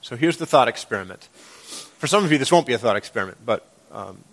So 0.00 0.16
here's 0.16 0.38
the 0.38 0.46
thought 0.46 0.68
experiment. 0.68 1.24
For 1.98 2.06
some 2.06 2.24
of 2.24 2.32
you, 2.32 2.38
this 2.38 2.50
won't 2.50 2.66
be 2.66 2.72
a 2.72 2.78
thought 2.78 2.96
experiment, 2.96 3.36
but 3.44 3.68
um, 3.92 4.24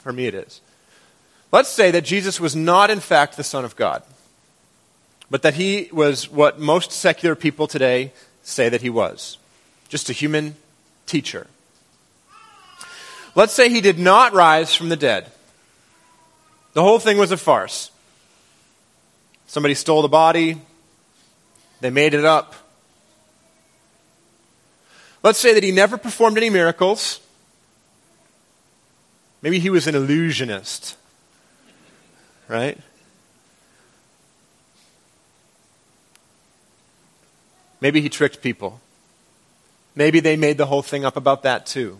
for 0.00 0.12
me 0.12 0.26
it 0.26 0.34
is. 0.34 0.60
Let's 1.50 1.70
say 1.70 1.90
that 1.90 2.04
Jesus 2.04 2.40
was 2.40 2.54
not, 2.54 2.90
in 2.90 3.00
fact, 3.00 3.36
the 3.36 3.44
Son 3.44 3.64
of 3.64 3.74
God, 3.74 4.02
but 5.30 5.42
that 5.42 5.54
he 5.54 5.88
was 5.92 6.30
what 6.30 6.58
most 6.58 6.92
secular 6.92 7.34
people 7.34 7.66
today 7.66 8.12
say 8.42 8.68
that 8.68 8.82
he 8.82 8.90
was 8.90 9.38
just 9.88 10.10
a 10.10 10.12
human 10.12 10.54
teacher. 11.06 11.46
Let's 13.34 13.52
say 13.52 13.70
he 13.70 13.80
did 13.80 13.98
not 13.98 14.32
rise 14.34 14.74
from 14.74 14.88
the 14.90 14.96
dead. 14.96 15.30
The 16.74 16.82
whole 16.82 16.98
thing 16.98 17.16
was 17.16 17.32
a 17.32 17.36
farce. 17.36 17.90
Somebody 19.46 19.74
stole 19.74 20.02
the 20.02 20.08
body, 20.08 20.60
they 21.80 21.90
made 21.90 22.12
it 22.12 22.24
up. 22.24 22.54
Let's 25.22 25.38
say 25.38 25.54
that 25.54 25.62
he 25.62 25.72
never 25.72 25.96
performed 25.96 26.36
any 26.36 26.50
miracles. 26.50 27.20
Maybe 29.40 29.58
he 29.58 29.70
was 29.70 29.86
an 29.86 29.94
illusionist, 29.94 30.97
right? 32.48 32.78
Maybe 37.80 38.00
he 38.00 38.08
tricked 38.08 38.42
people. 38.42 38.80
Maybe 39.94 40.20
they 40.20 40.36
made 40.36 40.58
the 40.58 40.66
whole 40.66 40.82
thing 40.82 41.04
up 41.04 41.16
about 41.16 41.42
that 41.42 41.66
too. 41.66 41.98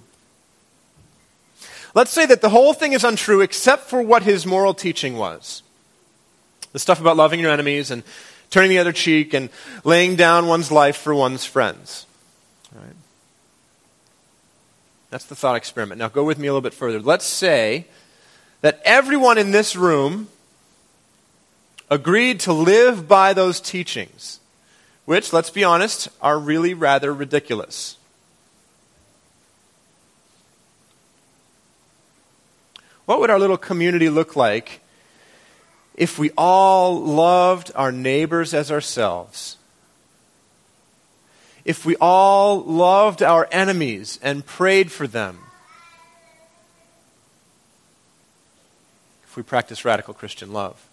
Let's 1.94 2.10
say 2.10 2.26
that 2.26 2.42
the 2.42 2.50
whole 2.50 2.74
thing 2.74 2.92
is 2.92 3.04
untrue 3.04 3.40
except 3.40 3.84
for 3.84 4.02
what 4.02 4.22
his 4.22 4.46
moral 4.46 4.74
teaching 4.74 5.16
was. 5.16 5.62
The 6.72 6.78
stuff 6.78 7.00
about 7.00 7.16
loving 7.16 7.40
your 7.40 7.50
enemies 7.50 7.90
and 7.90 8.02
turning 8.50 8.70
the 8.70 8.78
other 8.78 8.92
cheek 8.92 9.34
and 9.34 9.50
laying 9.84 10.16
down 10.16 10.46
one's 10.46 10.70
life 10.70 10.96
for 10.96 11.14
one's 11.14 11.44
friends. 11.44 12.06
Right? 12.74 12.94
That's 15.10 15.24
the 15.24 15.34
thought 15.34 15.56
experiment. 15.56 15.98
Now 15.98 16.08
go 16.08 16.24
with 16.24 16.38
me 16.38 16.46
a 16.48 16.52
little 16.52 16.60
bit 16.60 16.74
further. 16.74 17.00
Let's 17.00 17.24
say 17.24 17.86
that 18.60 18.80
everyone 18.84 19.38
in 19.38 19.52
this 19.52 19.74
room 19.74 20.28
agreed 21.90 22.40
to 22.40 22.52
live 22.52 23.08
by 23.08 23.32
those 23.32 23.60
teachings, 23.60 24.40
which, 25.04 25.32
let's 25.32 25.50
be 25.50 25.64
honest, 25.64 26.08
are 26.20 26.38
really 26.38 26.74
rather 26.74 27.12
ridiculous. 27.12 27.96
What 33.06 33.20
would 33.20 33.30
our 33.30 33.38
little 33.38 33.56
community 33.56 34.10
look 34.10 34.36
like 34.36 34.80
if 35.94 36.18
we 36.18 36.30
all 36.36 37.00
loved 37.00 37.72
our 37.74 37.90
neighbors 37.90 38.52
as 38.52 38.70
ourselves? 38.70 39.56
If 41.64 41.86
we 41.86 41.96
all 41.96 42.60
loved 42.60 43.22
our 43.22 43.48
enemies 43.50 44.18
and 44.22 44.44
prayed 44.44 44.92
for 44.92 45.06
them? 45.06 45.38
If 49.24 49.36
we 49.36 49.42
practice 49.42 49.84
radical 49.84 50.14
Christian 50.14 50.52
love? 50.52 50.87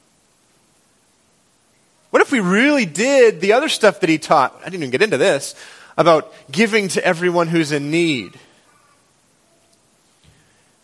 What 2.15 2.21
if 2.21 2.31
we 2.31 2.39
really 2.39 2.85
did 2.85 3.41
the 3.41 3.51
other 3.51 3.67
stuff 3.67 3.99
that 3.99 4.09
he 4.09 4.17
taught? 4.17 4.55
I 4.61 4.69
didn't 4.69 4.83
even 4.83 4.89
get 4.89 5.01
into 5.01 5.17
this 5.17 5.53
about 5.97 6.33
giving 6.49 6.87
to 6.87 7.03
everyone 7.03 7.49
who's 7.49 7.73
in 7.73 7.91
need 7.91 8.39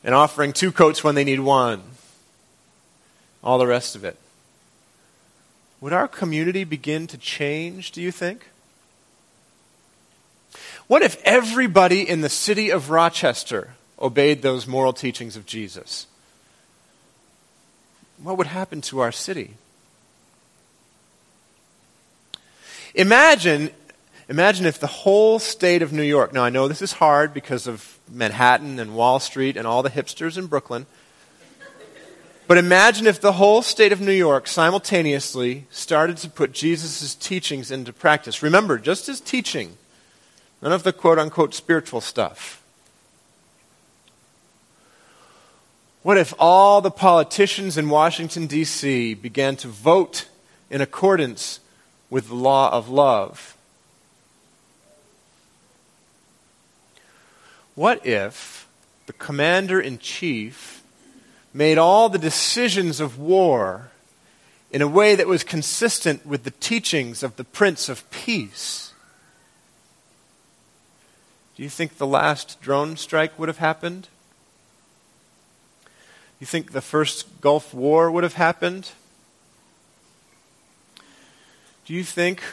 and 0.04 0.14
offering 0.14 0.52
two 0.52 0.74
coats 0.74 1.06
when 1.06 1.16
they 1.16 1.24
need 1.24 1.40
one, 1.40 1.84
all 3.42 3.58
the 3.58 3.66
rest 3.66 3.96
of 3.96 4.04
it. 4.04 4.18
Would 5.80 5.94
our 5.94 6.10
community 6.10 6.66
begin 6.66 7.08
to 7.08 7.18
change, 7.18 7.94
do 7.94 8.02
you 8.02 8.12
think? 8.12 8.48
What 10.88 11.02
if 11.02 11.16
everybody 11.24 12.02
in 12.02 12.20
the 12.20 12.28
city 12.28 12.72
of 12.72 12.90
Rochester 12.90 13.76
obeyed 13.98 14.42
those 14.42 14.68
moral 14.68 14.92
teachings 14.92 15.38
of 15.38 15.46
Jesus? 15.46 16.08
What 18.22 18.38
would 18.38 18.48
happen 18.48 18.82
to 18.82 19.00
our 19.00 19.14
city? 19.14 19.54
Imagine, 22.94 23.72
imagine 24.28 24.66
if 24.66 24.80
the 24.80 24.88
whole 24.88 25.40
state 25.40 25.82
of 25.82 25.94
New 25.94 26.04
York, 26.04 26.34
now 26.34 26.44
I 26.44 26.50
know 26.50 26.68
this 26.68 26.82
is 26.82 26.94
hard 26.94 27.34
because 27.34 27.66
of 27.66 27.98
Manhattan 28.10 28.80
and 28.80 28.96
Wall 28.96 29.20
Street 29.20 29.56
and 29.56 29.66
all 29.66 29.82
the 29.82 29.90
hipsters 29.90 30.38
in 30.38 30.48
Brooklyn, 30.48 30.86
but 32.48 32.58
imagine 32.58 33.08
if 33.08 33.22
the 33.22 33.34
whole 33.34 33.62
state 33.62 33.94
of 33.94 34.02
New 34.02 34.12
York 34.12 34.46
simultaneously 34.46 35.68
started 35.70 36.18
to 36.18 36.30
put 36.30 36.52
Jesus' 36.52 37.16
teachings 37.16 37.72
into 37.72 37.94
practice. 37.94 38.44
Remember, 38.44 38.78
just 38.78 39.08
his 39.08 39.22
teaching, 39.22 39.78
none 40.62 40.74
of 40.74 40.84
the 40.84 40.92
quote 40.92 41.18
unquote 41.18 41.54
spiritual 41.54 42.02
stuff. 42.02 42.62
What 46.04 46.18
if 46.18 46.34
all 46.40 46.82
the 46.82 46.92
politicians 46.92 47.78
in 47.78 47.88
Washington, 47.88 48.48
D.C. 48.48 49.14
began 49.14 49.56
to 49.58 49.70
vote 49.70 50.28
in 50.70 50.82
accordance 50.82 51.62
with 52.12 52.28
the 52.28 52.36
law 52.36 52.70
of 52.72 52.90
love. 52.90 53.58
What 57.74 58.06
if 58.06 58.68
the 59.08 59.14
commander 59.14 59.80
in 59.80 59.98
chief 59.98 60.84
made 61.54 61.78
all 61.78 62.10
the 62.10 62.20
decisions 62.20 63.00
of 63.00 63.18
war 63.18 63.90
in 64.70 64.82
a 64.82 64.88
way 64.88 65.16
that 65.16 65.26
was 65.26 65.44
consistent 65.44 66.26
with 66.26 66.44
the 66.44 66.52
teachings 66.52 67.24
of 67.24 67.38
the 67.38 67.46
Prince 67.46 67.90
of 67.90 68.10
Peace? 68.12 68.94
Do 71.56 71.64
you 71.64 71.70
think 71.70 71.98
the 71.98 72.08
last 72.08 72.62
drone 72.62 72.98
strike 72.98 73.40
would 73.40 73.48
have 73.48 73.58
happened? 73.60 74.10
You 76.42 76.48
think 76.48 76.72
the 76.72 76.82
first 76.82 77.40
Gulf 77.40 77.74
War 77.74 78.12
would 78.12 78.24
have 78.24 78.34
happened? 78.34 78.92
Do 81.86 81.94
you 81.94 82.04
think, 82.04 82.44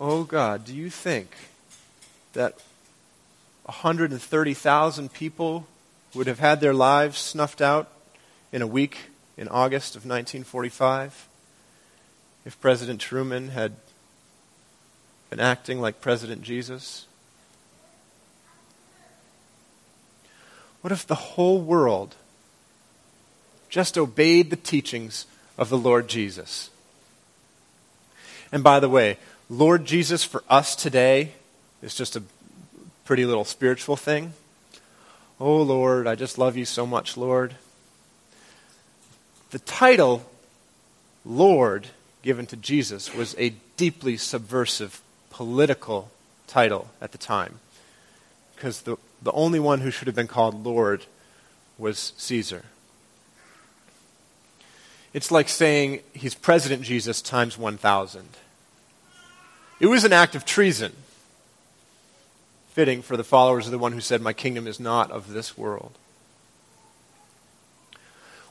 oh 0.00 0.24
God, 0.24 0.64
do 0.64 0.74
you 0.74 0.90
think 0.90 1.30
that 2.32 2.54
130,000 3.64 5.12
people 5.12 5.66
would 6.14 6.26
have 6.26 6.40
had 6.40 6.60
their 6.60 6.74
lives 6.74 7.18
snuffed 7.18 7.60
out 7.60 7.88
in 8.52 8.60
a 8.60 8.66
week 8.66 9.10
in 9.36 9.46
August 9.48 9.94
of 9.94 10.02
1945 10.02 11.28
if 12.44 12.60
President 12.60 13.00
Truman 13.00 13.50
had 13.50 13.72
been 15.30 15.40
acting 15.40 15.80
like 15.80 16.00
President 16.00 16.42
Jesus? 16.42 17.06
What 20.80 20.92
if 20.92 21.06
the 21.06 21.14
whole 21.14 21.60
world 21.60 22.16
just 23.68 23.96
obeyed 23.96 24.50
the 24.50 24.56
teachings 24.56 25.26
of 25.58 25.68
the 25.68 25.78
Lord 25.78 26.08
Jesus. 26.08 26.70
And 28.52 28.62
by 28.62 28.80
the 28.80 28.88
way, 28.88 29.18
Lord 29.48 29.84
Jesus 29.84 30.24
for 30.24 30.42
us 30.48 30.76
today 30.76 31.32
is 31.82 31.94
just 31.94 32.16
a 32.16 32.22
pretty 33.04 33.24
little 33.24 33.44
spiritual 33.44 33.96
thing. 33.96 34.34
Oh, 35.38 35.62
Lord, 35.62 36.06
I 36.06 36.14
just 36.14 36.38
love 36.38 36.56
you 36.56 36.64
so 36.64 36.86
much, 36.86 37.16
Lord. 37.16 37.54
The 39.50 39.58
title, 39.60 40.28
Lord, 41.24 41.88
given 42.22 42.46
to 42.46 42.56
Jesus, 42.56 43.14
was 43.14 43.36
a 43.38 43.54
deeply 43.76 44.16
subversive 44.16 45.00
political 45.30 46.10
title 46.46 46.88
at 47.00 47.12
the 47.12 47.18
time. 47.18 47.60
Because 48.54 48.82
the, 48.82 48.96
the 49.22 49.32
only 49.32 49.60
one 49.60 49.80
who 49.80 49.90
should 49.90 50.08
have 50.08 50.16
been 50.16 50.26
called 50.26 50.64
Lord 50.64 51.04
was 51.78 52.12
Caesar. 52.16 52.64
It's 55.16 55.30
like 55.30 55.48
saying 55.48 56.00
he's 56.12 56.34
President 56.34 56.82
Jesus 56.82 57.22
times 57.22 57.56
1,000. 57.56 58.28
It 59.80 59.86
was 59.86 60.04
an 60.04 60.12
act 60.12 60.34
of 60.34 60.44
treason, 60.44 60.92
fitting 62.68 63.00
for 63.00 63.16
the 63.16 63.24
followers 63.24 63.64
of 63.64 63.72
the 63.72 63.78
one 63.78 63.92
who 63.92 64.02
said, 64.02 64.20
My 64.20 64.34
kingdom 64.34 64.66
is 64.66 64.78
not 64.78 65.10
of 65.10 65.32
this 65.32 65.56
world. 65.56 65.92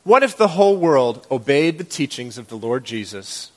What 0.04 0.24
if 0.24 0.36
the 0.36 0.48
whole 0.48 0.76
world 0.76 1.28
obeyed 1.30 1.78
the 1.78 1.84
teachings 1.84 2.36
of 2.36 2.48
the 2.48 2.58
Lord 2.58 2.84
Jesus? 2.84 3.52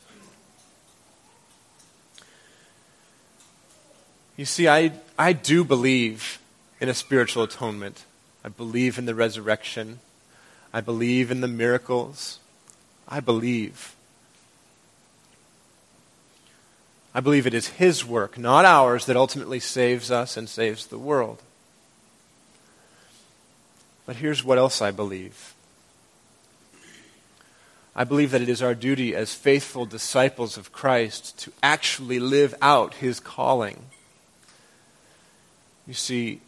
You 4.37 4.44
see, 4.44 4.68
I, 4.68 4.92
I 5.18 5.33
do 5.33 5.64
believe 5.64 6.40
in 6.79 6.90
a 6.90 6.94
spiritual 6.94 7.42
atonement. 7.42 8.05
I 8.44 8.51
believe 8.51 8.99
in 8.99 9.07
the 9.07 9.14
resurrection. 9.14 10.01
I 10.75 10.83
believe 10.83 11.31
in 11.31 11.40
the 11.40 11.49
miracles. 11.49 12.38
I 13.09 13.21
believe. 13.21 13.94
I 17.14 17.21
believe 17.21 17.47
it 17.47 17.55
is 17.55 17.68
His 17.68 18.05
work, 18.05 18.38
not 18.38 18.64
ours, 18.64 19.07
that 19.07 19.16
ultimately 19.16 19.61
saves 19.61 20.11
us 20.11 20.37
and 20.37 20.49
saves 20.49 20.87
the 20.87 20.99
world. 20.99 21.42
But 24.05 24.16
here's 24.16 24.44
what 24.44 24.59
else 24.59 24.81
I 24.81 24.90
believe 24.90 25.55
I 27.97 28.05
believe 28.05 28.31
that 28.31 28.42
it 28.42 28.49
is 28.49 28.62
our 28.62 28.75
duty 28.75 29.14
as 29.14 29.35
faithful 29.35 29.85
disciples 29.85 30.57
of 30.57 30.73
Christ 30.73 31.37
to 31.40 31.53
actually 31.62 32.21
live 32.21 32.55
out 32.62 32.94
His 32.94 33.18
calling. 33.18 33.87
You 35.87 35.94
see, 35.94 36.40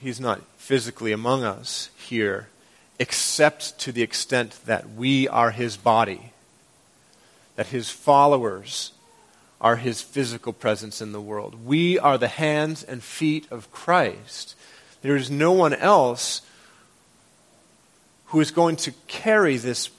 He's 0.00 0.20
not 0.20 0.42
physically 0.58 1.12
among 1.12 1.44
us 1.44 1.90
here 1.96 2.48
except 2.98 3.78
to 3.80 3.92
the 3.92 4.02
extent 4.02 4.58
that 4.66 4.94
we 4.94 5.28
are 5.28 5.50
his 5.50 5.76
body, 5.76 6.32
that 7.56 7.68
his 7.68 7.90
followers 7.90 8.92
are 9.60 9.76
his 9.76 10.00
physical 10.02 10.52
presence 10.52 11.00
in 11.00 11.12
the 11.12 11.20
world. 11.20 11.64
We 11.64 11.98
are 11.98 12.18
the 12.18 12.28
hands 12.28 12.82
and 12.82 13.02
feet 13.02 13.46
of 13.50 13.70
Christ. 13.72 14.54
There 15.02 15.16
is 15.16 15.30
no 15.30 15.52
one 15.52 15.74
else 15.74 16.42
who 18.26 18.40
is 18.40 18.50
going 18.50 18.76
to 18.76 18.92
carry 19.08 19.56
this 19.56 19.90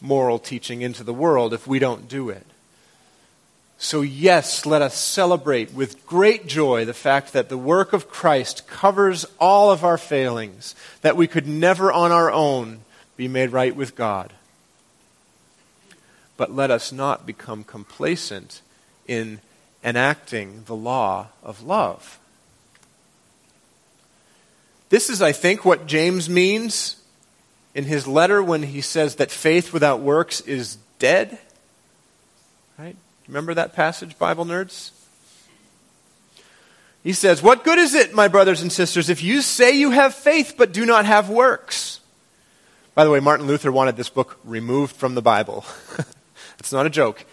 moral 0.00 0.38
teaching 0.38 0.82
into 0.82 1.04
the 1.04 1.14
world 1.14 1.54
if 1.54 1.66
we 1.66 1.78
don't 1.78 2.08
do 2.08 2.28
it. 2.28 2.46
So, 3.84 4.02
yes, 4.02 4.64
let 4.64 4.80
us 4.80 4.96
celebrate 4.96 5.74
with 5.74 6.06
great 6.06 6.46
joy 6.46 6.84
the 6.84 6.94
fact 6.94 7.32
that 7.32 7.48
the 7.48 7.58
work 7.58 7.92
of 7.92 8.08
Christ 8.08 8.68
covers 8.68 9.26
all 9.40 9.72
of 9.72 9.82
our 9.82 9.98
failings, 9.98 10.76
that 11.00 11.16
we 11.16 11.26
could 11.26 11.48
never 11.48 11.92
on 11.92 12.12
our 12.12 12.30
own 12.30 12.82
be 13.16 13.26
made 13.26 13.50
right 13.50 13.74
with 13.74 13.96
God. 13.96 14.32
But 16.36 16.54
let 16.54 16.70
us 16.70 16.92
not 16.92 17.26
become 17.26 17.64
complacent 17.64 18.62
in 19.08 19.40
enacting 19.82 20.62
the 20.66 20.76
law 20.76 21.30
of 21.42 21.64
love. 21.64 22.20
This 24.90 25.10
is, 25.10 25.20
I 25.20 25.32
think, 25.32 25.64
what 25.64 25.88
James 25.88 26.30
means 26.30 27.02
in 27.74 27.82
his 27.82 28.06
letter 28.06 28.44
when 28.44 28.62
he 28.62 28.80
says 28.80 29.16
that 29.16 29.32
faith 29.32 29.72
without 29.72 29.98
works 29.98 30.40
is 30.42 30.78
dead. 31.00 31.36
Right? 32.78 32.94
Remember 33.32 33.54
that 33.54 33.72
passage, 33.72 34.18
Bible 34.18 34.44
nerds? 34.44 34.90
He 37.02 37.14
says, 37.14 37.42
What 37.42 37.64
good 37.64 37.78
is 37.78 37.94
it, 37.94 38.12
my 38.12 38.28
brothers 38.28 38.60
and 38.60 38.70
sisters, 38.70 39.08
if 39.08 39.22
you 39.22 39.40
say 39.40 39.72
you 39.72 39.90
have 39.90 40.14
faith 40.14 40.56
but 40.58 40.70
do 40.70 40.84
not 40.84 41.06
have 41.06 41.30
works? 41.30 42.00
By 42.94 43.04
the 43.04 43.10
way, 43.10 43.20
Martin 43.20 43.46
Luther 43.46 43.72
wanted 43.72 43.96
this 43.96 44.10
book 44.10 44.38
removed 44.44 44.94
from 44.94 45.14
the 45.14 45.22
Bible. 45.22 45.64
it's 46.58 46.72
not 46.72 46.84
a 46.84 46.90
joke. 46.90 47.24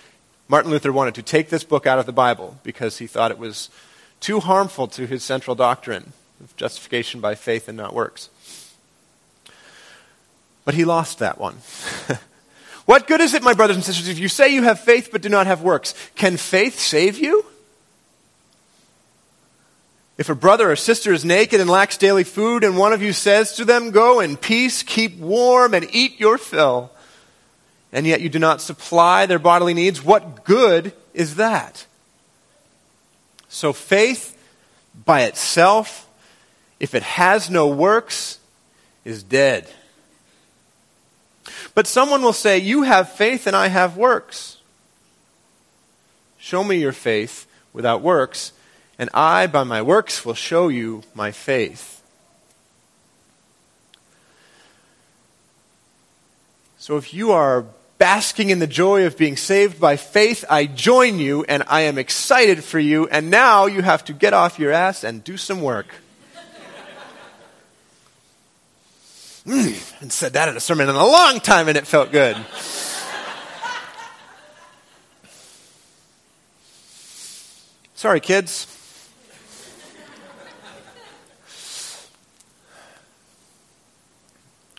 Martin 0.48 0.72
Luther 0.72 0.94
wanted 0.94 1.16
to 1.16 1.22
take 1.22 1.50
this 1.50 1.66
book 1.66 1.86
out 1.86 2.00
of 2.00 2.06
the 2.06 2.14
Bible 2.14 2.58
because 2.64 3.00
he 3.00 3.06
thought 3.06 3.30
it 3.30 3.38
was 3.38 3.70
too 4.22 4.40
harmful 4.40 4.88
to 4.88 5.06
his 5.06 5.22
central 5.22 5.54
doctrine 5.54 6.14
of 6.42 6.56
justification 6.56 7.20
by 7.20 7.36
faith 7.36 7.68
and 7.68 7.76
not 7.76 7.94
works. 7.94 8.30
But 10.64 10.76
he 10.76 10.86
lost 10.86 11.20
that 11.20 11.38
one. 11.38 11.58
What 12.90 13.06
good 13.06 13.22
is 13.22 13.36
it, 13.36 13.44
my 13.44 13.54
brothers 13.54 13.76
and 13.76 13.86
sisters, 13.86 14.08
if 14.08 14.18
you 14.18 14.28
say 14.28 14.50
you 14.50 14.64
have 14.64 14.80
faith 14.80 15.10
but 15.12 15.22
do 15.22 15.30
not 15.30 15.46
have 15.46 15.62
works? 15.62 15.94
Can 16.16 16.38
faith 16.38 16.80
save 16.80 17.20
you? 17.20 17.46
If 20.18 20.28
a 20.28 20.34
brother 20.34 20.72
or 20.72 20.76
sister 20.76 21.14
is 21.14 21.24
naked 21.24 21.62
and 21.62 21.70
lacks 21.70 21.98
daily 21.98 22.24
food, 22.24 22.64
and 22.64 22.80
one 22.80 22.92
of 22.92 23.04
you 23.04 23.14
says 23.14 23.54
to 23.58 23.64
them, 23.64 23.92
Go 23.92 24.22
in 24.22 24.38
peace, 24.38 24.82
keep 24.82 25.20
warm, 25.20 25.76
and 25.76 25.88
eat 25.92 26.20
your 26.20 26.40
fill, 26.40 26.90
and 27.94 28.08
yet 28.08 28.22
you 28.22 28.30
do 28.30 28.40
not 28.40 28.60
supply 28.60 29.28
their 29.28 29.38
bodily 29.38 29.76
needs, 29.76 30.04
what 30.04 30.44
good 30.44 30.92
is 31.14 31.36
that? 31.36 31.86
So 33.50 33.72
faith 33.72 34.36
by 35.06 35.26
itself, 35.26 36.10
if 36.80 36.96
it 36.96 37.04
has 37.04 37.52
no 37.52 37.68
works, 37.68 38.40
is 39.06 39.22
dead. 39.22 39.72
But 41.80 41.88
someone 41.88 42.22
will 42.22 42.34
say, 42.34 42.58
You 42.58 42.84
have 42.84 43.14
faith 43.14 43.48
and 43.48 43.56
I 43.56 43.70
have 43.70 43.96
works. 43.96 44.58
Show 46.38 46.62
me 46.62 46.76
your 46.76 46.92
faith 46.92 47.48
without 47.72 48.02
works, 48.02 48.52
and 48.98 49.10
I, 49.14 49.48
by 49.48 49.64
my 49.64 49.82
works, 49.82 50.26
will 50.26 50.34
show 50.34 50.68
you 50.68 51.04
my 51.16 51.32
faith. 51.32 52.04
So 56.80 56.98
if 56.98 57.14
you 57.14 57.32
are 57.32 57.64
basking 57.98 58.50
in 58.50 58.60
the 58.60 58.68
joy 58.68 59.06
of 59.06 59.18
being 59.18 59.38
saved 59.38 59.80
by 59.80 59.96
faith, 59.96 60.44
I 60.50 60.66
join 60.66 61.18
you 61.18 61.46
and 61.46 61.64
I 61.66 61.84
am 61.84 61.98
excited 61.98 62.62
for 62.62 62.80
you, 62.80 63.08
and 63.08 63.32
now 63.32 63.68
you 63.68 63.84
have 63.84 64.04
to 64.04 64.12
get 64.12 64.34
off 64.34 64.60
your 64.60 64.74
ass 64.74 65.06
and 65.06 65.24
do 65.24 65.38
some 65.38 65.62
work. 65.62 65.88
Mm, 69.46 70.02
and 70.02 70.12
said 70.12 70.34
that 70.34 70.50
in 70.50 70.58
a 70.58 70.60
sermon 70.60 70.90
in 70.90 70.96
a 70.96 71.06
long 71.06 71.40
time 71.40 71.68
and 71.68 71.78
it 71.78 71.88
felt 71.88 72.12
good. 72.12 72.38
Sorry, 77.96 78.20
kids. 78.22 78.66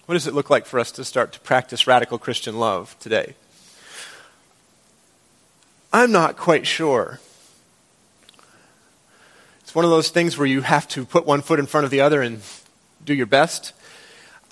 What 0.06 0.14
does 0.14 0.26
it 0.26 0.34
look 0.34 0.50
like 0.50 0.66
for 0.66 0.80
us 0.80 0.90
to 0.92 1.04
start 1.04 1.32
to 1.34 1.40
practice 1.40 1.86
radical 1.86 2.18
Christian 2.18 2.58
love 2.58 2.96
today? 2.98 3.36
I'm 5.92 6.10
not 6.10 6.36
quite 6.36 6.66
sure. 6.66 7.20
It's 9.60 9.74
one 9.74 9.84
of 9.84 9.92
those 9.92 10.08
things 10.08 10.36
where 10.36 10.48
you 10.48 10.62
have 10.62 10.88
to 10.88 11.04
put 11.04 11.26
one 11.26 11.42
foot 11.42 11.60
in 11.60 11.66
front 11.66 11.84
of 11.84 11.92
the 11.92 12.00
other 12.00 12.22
and 12.22 12.40
do 13.04 13.14
your 13.14 13.26
best. 13.26 13.72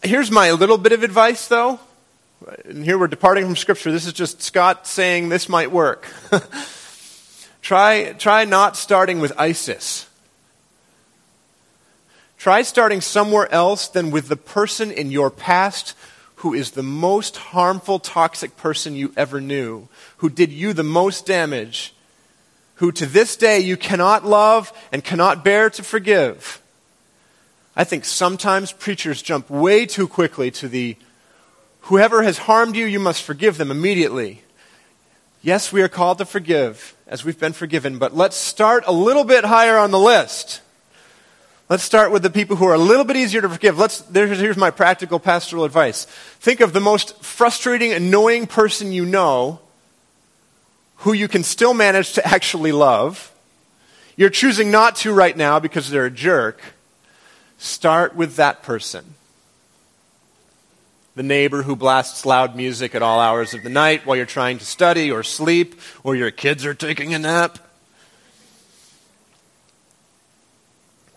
Here's 0.02 0.30
my 0.30 0.52
little 0.52 0.78
bit 0.78 0.92
of 0.92 1.02
advice, 1.02 1.48
though. 1.48 1.80
And 2.64 2.84
here 2.84 2.96
we're 2.96 3.08
departing 3.08 3.44
from 3.44 3.56
Scripture. 3.56 3.90
This 3.90 4.06
is 4.06 4.12
just 4.12 4.40
Scott 4.40 4.87
saying 4.87 5.28
this 5.28 5.48
might 5.48 5.72
work. 5.72 6.06
try, 7.62 8.12
try 8.12 8.44
not 8.44 8.76
starting 8.76 9.18
with 9.18 9.32
ISIS. 9.37 10.08
Try 12.38 12.62
starting 12.62 13.00
somewhere 13.00 13.52
else 13.52 13.88
than 13.88 14.12
with 14.12 14.28
the 14.28 14.37
person 14.37 14.92
in 14.92 15.11
your 15.11 15.30
past 15.30 15.94
who 16.37 16.54
is 16.54 16.70
the 16.70 16.84
most 16.84 17.37
harmful, 17.37 17.98
toxic 17.98 18.56
person 18.56 18.94
you 18.94 19.12
ever 19.16 19.40
knew, 19.40 19.88
who 20.18 20.30
did 20.30 20.52
you 20.52 20.72
the 20.72 20.84
most 20.84 21.26
damage, 21.26 21.92
who 22.76 22.92
to 22.92 23.06
this 23.06 23.37
day 23.37 23.58
you 23.58 23.76
cannot 23.76 24.24
love 24.24 24.72
and 24.92 25.02
cannot 25.02 25.44
bear 25.44 25.68
to 25.68 25.82
forgive. 25.82 26.62
I 27.78 27.84
think 27.84 28.04
sometimes 28.04 28.72
preachers 28.72 29.22
jump 29.22 29.48
way 29.48 29.86
too 29.86 30.08
quickly 30.08 30.50
to 30.50 30.66
the 30.66 30.96
whoever 31.82 32.24
has 32.24 32.36
harmed 32.36 32.74
you, 32.74 32.84
you 32.84 32.98
must 32.98 33.22
forgive 33.22 33.56
them 33.56 33.70
immediately. 33.70 34.42
Yes, 35.42 35.72
we 35.72 35.80
are 35.82 35.88
called 35.88 36.18
to 36.18 36.24
forgive 36.24 36.96
as 37.06 37.24
we've 37.24 37.38
been 37.38 37.52
forgiven, 37.52 37.98
but 37.98 38.16
let's 38.16 38.34
start 38.34 38.82
a 38.88 38.92
little 38.92 39.22
bit 39.22 39.44
higher 39.44 39.78
on 39.78 39.92
the 39.92 39.98
list. 39.98 40.60
Let's 41.68 41.84
start 41.84 42.10
with 42.10 42.24
the 42.24 42.30
people 42.30 42.56
who 42.56 42.66
are 42.66 42.74
a 42.74 42.78
little 42.78 43.04
bit 43.04 43.16
easier 43.16 43.42
to 43.42 43.48
forgive. 43.48 43.78
Let's, 43.78 44.02
here's 44.12 44.56
my 44.56 44.72
practical 44.72 45.20
pastoral 45.20 45.62
advice. 45.62 46.06
Think 46.40 46.58
of 46.58 46.72
the 46.72 46.80
most 46.80 47.22
frustrating, 47.22 47.92
annoying 47.92 48.48
person 48.48 48.90
you 48.90 49.06
know 49.06 49.60
who 50.96 51.12
you 51.12 51.28
can 51.28 51.44
still 51.44 51.74
manage 51.74 52.14
to 52.14 52.26
actually 52.26 52.72
love. 52.72 53.32
You're 54.16 54.30
choosing 54.30 54.72
not 54.72 54.96
to 54.96 55.12
right 55.12 55.36
now 55.36 55.60
because 55.60 55.90
they're 55.90 56.06
a 56.06 56.10
jerk. 56.10 56.60
Start 57.59 58.14
with 58.14 58.37
that 58.37 58.62
person. 58.62 59.14
The 61.14 61.23
neighbor 61.23 61.62
who 61.62 61.77
blasts 61.77 62.25
loud 62.25 62.55
music 62.55 62.94
at 62.94 63.03
all 63.03 63.18
hours 63.18 63.53
of 63.53 63.62
the 63.62 63.71
night 63.71 64.07
while 64.07 64.16
you're 64.16 64.25
trying 64.25 64.59
to 64.59 64.64
study 64.64 65.11
or 65.11 65.23
sleep 65.23 65.81
or 66.03 66.14
your 66.14 66.31
kids 66.31 66.64
are 66.64 66.75
taking 66.75 67.12
a 67.12 67.18
nap. 67.18 67.59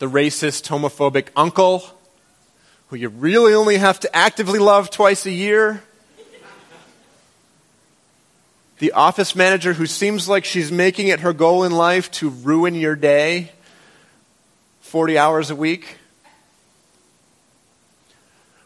the 0.02 0.10
racist, 0.10 0.68
homophobic 0.68 1.28
uncle 1.36 1.84
who 2.88 2.96
you 2.96 3.08
really 3.08 3.54
only 3.54 3.78
have 3.78 4.00
to 4.00 4.16
actively 4.16 4.58
love 4.58 4.90
twice 4.90 5.28
a 5.28 5.32
year. 5.32 5.84
The 8.80 8.94
office 8.94 9.36
manager 9.36 9.74
who 9.74 9.86
seems 9.86 10.28
like 10.28 10.44
she's 10.44 10.72
making 10.72 11.10
it 11.10 11.20
her 11.20 11.34
goal 11.34 11.64
in 11.64 11.72
life 11.72 12.10
to 12.14 12.30
ruin 12.30 12.74
your 12.74 12.96
day 12.96 13.52
40 14.80 15.20
hours 15.20 15.52
a 15.52 15.56
week. 15.56 15.98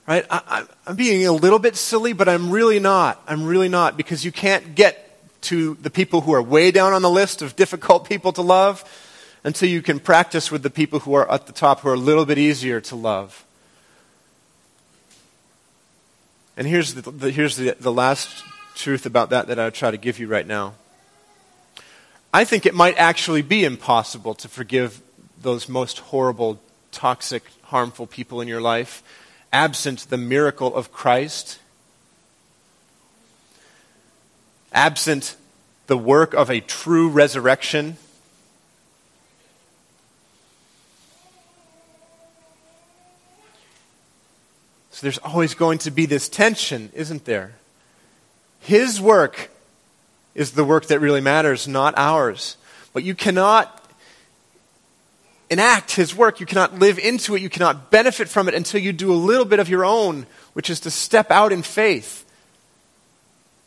Right? 0.08 0.26
I, 0.30 0.66
am 0.86 0.96
being 0.96 1.26
a 1.26 1.32
little 1.32 1.58
bit 1.58 1.76
silly, 1.76 2.14
but 2.14 2.30
I'm 2.30 2.52
really 2.52 2.80
not. 2.80 3.22
I'm 3.28 3.46
really 3.46 3.70
not 3.70 3.98
because 3.98 4.24
you 4.24 4.32
can't 4.32 4.76
get 4.76 5.02
to 5.44 5.76
the 5.82 5.90
people 5.90 6.22
who 6.22 6.34
are 6.34 6.42
way 6.42 6.72
down 6.72 6.94
on 6.94 7.02
the 7.02 7.10
list 7.10 7.42
of 7.42 7.56
difficult 7.56 8.08
people 8.08 8.32
to 8.34 8.42
love 8.42 8.84
until 9.44 9.70
you 9.70 9.82
can 9.82 10.00
practice 10.00 10.52
with 10.52 10.64
the 10.64 10.70
people 10.70 11.00
who 11.00 11.14
are 11.14 11.32
at 11.32 11.48
the 11.48 11.54
top 11.54 11.82
who 11.82 11.90
are 11.90 11.94
a 11.94 11.98
little 11.98 12.26
bit 12.26 12.38
easier 12.38 12.80
to 12.82 12.96
love. 12.96 13.46
And 16.58 16.68
here's 16.68 16.94
the, 16.94 17.10
the 17.12 17.32
here's 17.32 17.58
the, 17.58 17.76
the 17.80 17.92
last 17.92 18.44
truth 18.76 19.06
about 19.06 19.32
that 19.32 19.48
that 19.48 19.60
I'll 19.60 19.72
try 19.72 19.92
to 19.92 19.98
give 19.98 20.20
you 20.20 20.28
right 20.28 20.48
now. 20.48 20.74
I 22.34 22.44
think 22.44 22.66
it 22.66 22.76
might 22.76 22.98
actually 22.98 23.42
be 23.42 23.64
impossible 23.64 24.36
to 24.36 24.48
forgive 24.48 25.02
those 25.42 25.70
most 25.70 26.00
horrible, 26.00 26.60
toxic, 26.92 27.44
harmful 27.64 28.08
people 28.08 28.42
in 28.42 28.48
your 28.48 28.62
life 28.62 29.04
absent 29.56 30.10
the 30.10 30.18
miracle 30.18 30.76
of 30.76 30.92
Christ, 30.92 31.60
absent 34.74 35.38
the 35.88 35.98
work 35.98 36.34
of 36.34 36.50
a 36.50 36.60
true 36.60 37.08
resurrection 37.08 37.96
So 44.92 45.02
there's 45.02 45.18
always 45.18 45.56
going 45.56 45.80
to 45.80 45.92
be 45.92 46.06
this 46.06 46.30
tension, 46.30 46.90
isn't 46.94 47.26
there? 47.26 47.56
His 48.62 49.02
work 49.02 49.50
is 50.34 50.52
the 50.52 50.64
work 50.64 50.86
that 50.86 51.02
really 51.02 51.20
matters, 51.20 51.68
not 51.68 51.94
ours. 51.98 52.56
But 52.94 53.04
you 53.04 53.14
cannot 53.14 53.85
enact 55.50 55.92
his 55.92 56.16
work. 56.16 56.40
You 56.40 56.46
cannot 56.46 56.80
live 56.80 57.00
into 57.00 57.36
it. 57.36 57.42
You 57.42 57.50
cannot 57.50 57.92
benefit 57.92 58.30
from 58.30 58.48
it 58.48 58.54
until 58.54 58.82
you 58.82 58.94
do 58.94 59.12
a 59.12 59.16
little 59.16 59.46
bit 59.46 59.60
of 59.60 59.70
your 59.70 59.86
own, 59.86 60.26
which 60.54 60.70
is 60.70 60.80
to 60.82 60.92
step 60.92 61.32
out 61.32 61.52
in 61.52 61.62
faith. 61.62 62.26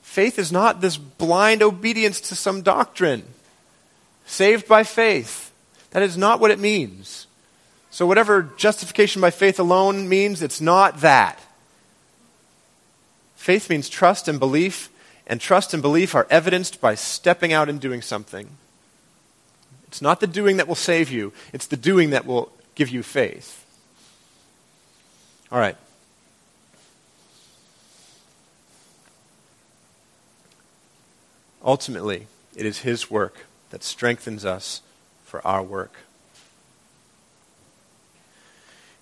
Faith 0.02 0.38
is 0.38 0.50
not 0.50 0.80
this 0.80 0.96
blind 0.96 1.62
obedience 1.62 2.20
to 2.20 2.34
some 2.34 2.62
doctrine. 2.62 3.24
Saved 4.26 4.66
by 4.66 4.82
faith. 4.84 5.52
That 5.90 6.02
is 6.02 6.16
not 6.16 6.40
what 6.40 6.50
it 6.50 6.58
means. 6.58 7.26
So, 7.90 8.06
whatever 8.06 8.42
justification 8.56 9.20
by 9.20 9.30
faith 9.30 9.58
alone 9.58 10.08
means, 10.08 10.42
it's 10.42 10.60
not 10.60 11.00
that. 11.00 11.40
Faith 13.36 13.70
means 13.70 13.88
trust 13.88 14.28
and 14.28 14.38
belief, 14.38 14.90
and 15.26 15.40
trust 15.40 15.72
and 15.72 15.82
belief 15.82 16.14
are 16.14 16.26
evidenced 16.28 16.80
by 16.80 16.94
stepping 16.94 17.52
out 17.52 17.68
and 17.68 17.80
doing 17.80 18.02
something. 18.02 18.50
It's 19.88 20.02
not 20.02 20.20
the 20.20 20.26
doing 20.26 20.58
that 20.58 20.68
will 20.68 20.74
save 20.74 21.10
you, 21.10 21.32
it's 21.52 21.66
the 21.66 21.76
doing 21.76 22.10
that 22.10 22.26
will 22.26 22.52
give 22.74 22.90
you 22.90 23.02
faith. 23.02 23.64
All 25.50 25.58
right. 25.58 25.76
Ultimately, 31.64 32.26
it 32.54 32.64
is 32.64 32.80
His 32.80 33.10
work 33.10 33.46
that 33.70 33.82
strengthens 33.82 34.44
us 34.44 34.82
for 35.24 35.46
our 35.46 35.62
work. 35.62 35.94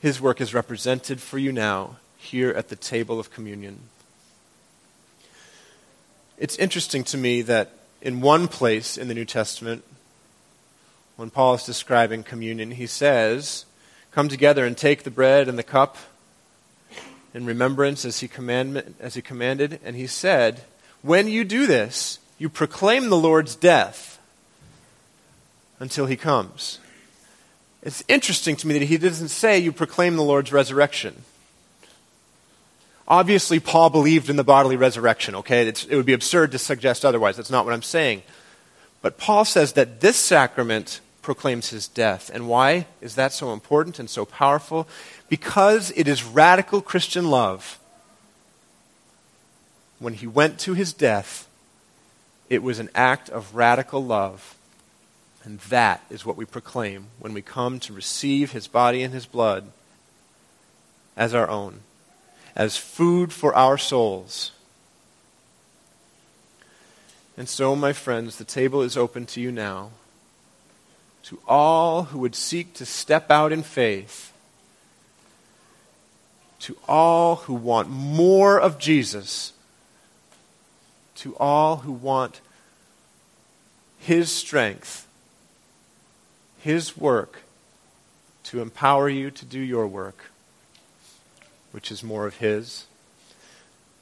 His 0.00 0.20
work 0.20 0.40
is 0.40 0.54
represented 0.54 1.20
for 1.20 1.38
you 1.38 1.52
now 1.52 1.96
here 2.16 2.50
at 2.50 2.68
the 2.68 2.76
table 2.76 3.18
of 3.18 3.30
communion. 3.30 3.80
It's 6.38 6.56
interesting 6.56 7.02
to 7.04 7.18
me 7.18 7.42
that 7.42 7.72
in 8.02 8.20
one 8.20 8.46
place 8.46 8.96
in 8.96 9.08
the 9.08 9.14
New 9.14 9.24
Testament, 9.24 9.84
when 11.16 11.30
Paul 11.30 11.54
is 11.54 11.64
describing 11.64 12.22
communion, 12.22 12.72
he 12.72 12.86
says, 12.86 13.64
Come 14.10 14.28
together 14.28 14.64
and 14.64 14.76
take 14.76 15.02
the 15.02 15.10
bread 15.10 15.48
and 15.48 15.58
the 15.58 15.62
cup 15.62 15.96
in 17.34 17.44
remembrance 17.44 18.04
as 18.04 18.20
he, 18.20 18.30
as 19.00 19.14
he 19.14 19.22
commanded. 19.22 19.80
And 19.84 19.96
he 19.96 20.06
said, 20.06 20.62
When 21.02 21.28
you 21.28 21.44
do 21.44 21.66
this, 21.66 22.18
you 22.38 22.48
proclaim 22.48 23.08
the 23.08 23.16
Lord's 23.16 23.54
death 23.54 24.18
until 25.80 26.06
he 26.06 26.16
comes. 26.16 26.78
It's 27.82 28.02
interesting 28.08 28.56
to 28.56 28.66
me 28.66 28.78
that 28.78 28.86
he 28.86 28.98
doesn't 28.98 29.28
say 29.28 29.58
you 29.58 29.72
proclaim 29.72 30.16
the 30.16 30.22
Lord's 30.22 30.52
resurrection. 30.52 31.24
Obviously, 33.08 33.60
Paul 33.60 33.90
believed 33.90 34.28
in 34.28 34.36
the 34.36 34.44
bodily 34.44 34.76
resurrection, 34.76 35.36
okay? 35.36 35.68
It's, 35.68 35.84
it 35.84 35.94
would 35.94 36.06
be 36.06 36.12
absurd 36.12 36.52
to 36.52 36.58
suggest 36.58 37.04
otherwise. 37.04 37.36
That's 37.36 37.50
not 37.50 37.64
what 37.64 37.72
I'm 37.72 37.82
saying. 37.82 38.22
But 39.00 39.18
Paul 39.18 39.44
says 39.44 39.74
that 39.74 40.00
this 40.00 40.16
sacrament 40.16 41.00
proclaims 41.26 41.70
his 41.70 41.88
death. 41.88 42.30
And 42.32 42.48
why 42.48 42.86
is 43.02 43.16
that 43.16 43.32
so 43.32 43.52
important 43.52 43.98
and 43.98 44.08
so 44.08 44.24
powerful? 44.24 44.86
Because 45.28 45.92
it 45.96 46.06
is 46.06 46.22
radical 46.22 46.80
Christian 46.80 47.28
love. 47.30 47.78
When 49.98 50.14
he 50.14 50.26
went 50.26 50.60
to 50.60 50.74
his 50.74 50.92
death, 50.92 51.48
it 52.48 52.62
was 52.62 52.78
an 52.78 52.90
act 52.94 53.28
of 53.28 53.56
radical 53.56 54.02
love 54.02 54.56
And 55.46 55.60
that 55.60 56.02
is 56.10 56.26
what 56.26 56.36
we 56.36 56.44
proclaim 56.44 57.06
when 57.20 57.32
we 57.32 57.40
come 57.40 57.78
to 57.80 57.92
receive 57.92 58.50
his 58.50 58.66
body 58.66 59.04
and 59.04 59.14
his 59.14 59.26
blood 59.26 59.70
as 61.16 61.34
our 61.34 61.48
own, 61.48 61.80
as 62.56 62.76
food 62.76 63.32
for 63.32 63.54
our 63.54 63.78
souls. 63.78 64.50
And 67.36 67.48
so, 67.48 67.76
my 67.76 67.92
friends, 67.92 68.36
the 68.36 68.44
table 68.44 68.82
is 68.82 68.96
open 68.96 69.24
to 69.26 69.40
you 69.40 69.52
now. 69.52 69.90
To 71.26 71.38
all 71.46 72.04
who 72.04 72.18
would 72.20 72.34
seek 72.34 72.74
to 72.74 72.86
step 72.86 73.30
out 73.30 73.52
in 73.52 73.62
faith, 73.62 74.32
to 76.60 76.76
all 76.88 77.36
who 77.36 77.54
want 77.54 77.88
more 77.88 78.60
of 78.60 78.78
Jesus, 78.78 79.52
to 81.16 81.36
all 81.36 81.76
who 81.78 81.92
want 81.92 82.40
His 83.98 84.30
strength 84.30 85.06
his 86.66 86.96
work 86.96 87.42
to 88.42 88.60
empower 88.60 89.08
you 89.08 89.30
to 89.30 89.44
do 89.44 89.60
your 89.60 89.86
work, 89.86 90.32
which 91.70 91.92
is 91.92 92.02
more 92.02 92.26
of 92.26 92.38
His. 92.38 92.86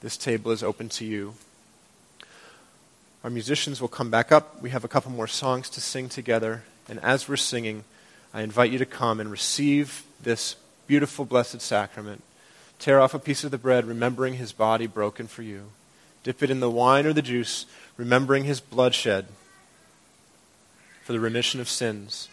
This 0.00 0.16
table 0.16 0.50
is 0.50 0.62
open 0.62 0.88
to 0.88 1.04
you. 1.04 1.34
Our 3.22 3.28
musicians 3.28 3.82
will 3.82 3.88
come 3.88 4.10
back 4.10 4.32
up. 4.32 4.62
We 4.62 4.70
have 4.70 4.82
a 4.82 4.88
couple 4.88 5.10
more 5.10 5.26
songs 5.26 5.68
to 5.68 5.82
sing 5.82 6.08
together. 6.08 6.62
And 6.88 6.99
as 7.01 7.29
we're 7.29 7.37
singing, 7.37 7.85
I 8.33 8.42
invite 8.42 8.70
you 8.70 8.79
to 8.79 8.87
come 8.87 9.20
and 9.20 9.31
receive 9.31 10.05
this 10.23 10.57
beautiful, 10.87 11.25
blessed 11.25 11.61
sacrament. 11.61 12.23
Tear 12.79 13.01
off 13.01 13.14
a 13.14 13.18
piece 13.18 13.44
of 13.44 13.51
the 13.51 13.59
bread, 13.59 13.87
remembering 13.87 14.35
his 14.35 14.53
body 14.53 14.87
broken 14.87 15.27
for 15.27 15.42
you. 15.42 15.70
Dip 16.23 16.42
it 16.42 16.51
in 16.51 16.61
the 16.61 16.70
wine 16.70 17.07
or 17.07 17.12
the 17.12 17.23
juice, 17.23 17.66
remembering 17.97 18.44
his 18.44 18.61
blood 18.61 18.94
shed 18.94 19.27
for 21.03 21.12
the 21.12 21.20
remission 21.20 21.61
of 21.61 21.68
sins. 21.68 22.29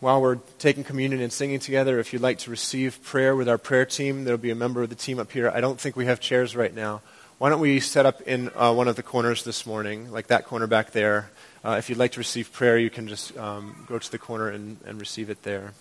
while 0.00 0.20
we're 0.20 0.36
taking 0.58 0.84
communion 0.84 1.20
and 1.20 1.32
singing 1.32 1.58
together, 1.58 1.98
if 1.98 2.12
you'd 2.12 2.22
like 2.22 2.38
to 2.38 2.50
receive 2.50 3.02
prayer 3.02 3.34
with 3.34 3.48
our 3.48 3.58
prayer 3.58 3.86
team, 3.86 4.24
there'll 4.24 4.38
be 4.38 4.50
a 4.50 4.54
member 4.54 4.82
of 4.82 4.90
the 4.90 4.94
team 4.94 5.18
up 5.18 5.32
here. 5.32 5.50
I 5.50 5.60
don't 5.60 5.80
think 5.80 5.96
we 5.96 6.06
have 6.06 6.20
chairs 6.20 6.54
right 6.54 6.74
now. 6.74 7.00
Why 7.38 7.50
don't 7.50 7.60
we 7.60 7.80
set 7.80 8.06
up 8.06 8.22
in 8.22 8.50
uh, 8.56 8.72
one 8.72 8.88
of 8.88 8.96
the 8.96 9.02
corners 9.02 9.44
this 9.44 9.66
morning, 9.66 10.10
like 10.10 10.28
that 10.28 10.46
corner 10.46 10.66
back 10.66 10.92
there? 10.92 11.30
Uh, 11.62 11.72
if 11.72 11.90
you'd 11.90 11.98
like 11.98 12.12
to 12.12 12.18
receive 12.18 12.50
prayer, 12.50 12.78
you 12.78 12.88
can 12.88 13.08
just 13.08 13.36
um, 13.36 13.84
go 13.86 13.98
to 13.98 14.10
the 14.10 14.16
corner 14.16 14.48
and, 14.48 14.78
and 14.86 14.98
receive 14.98 15.28
it 15.28 15.42
there. 15.42 15.74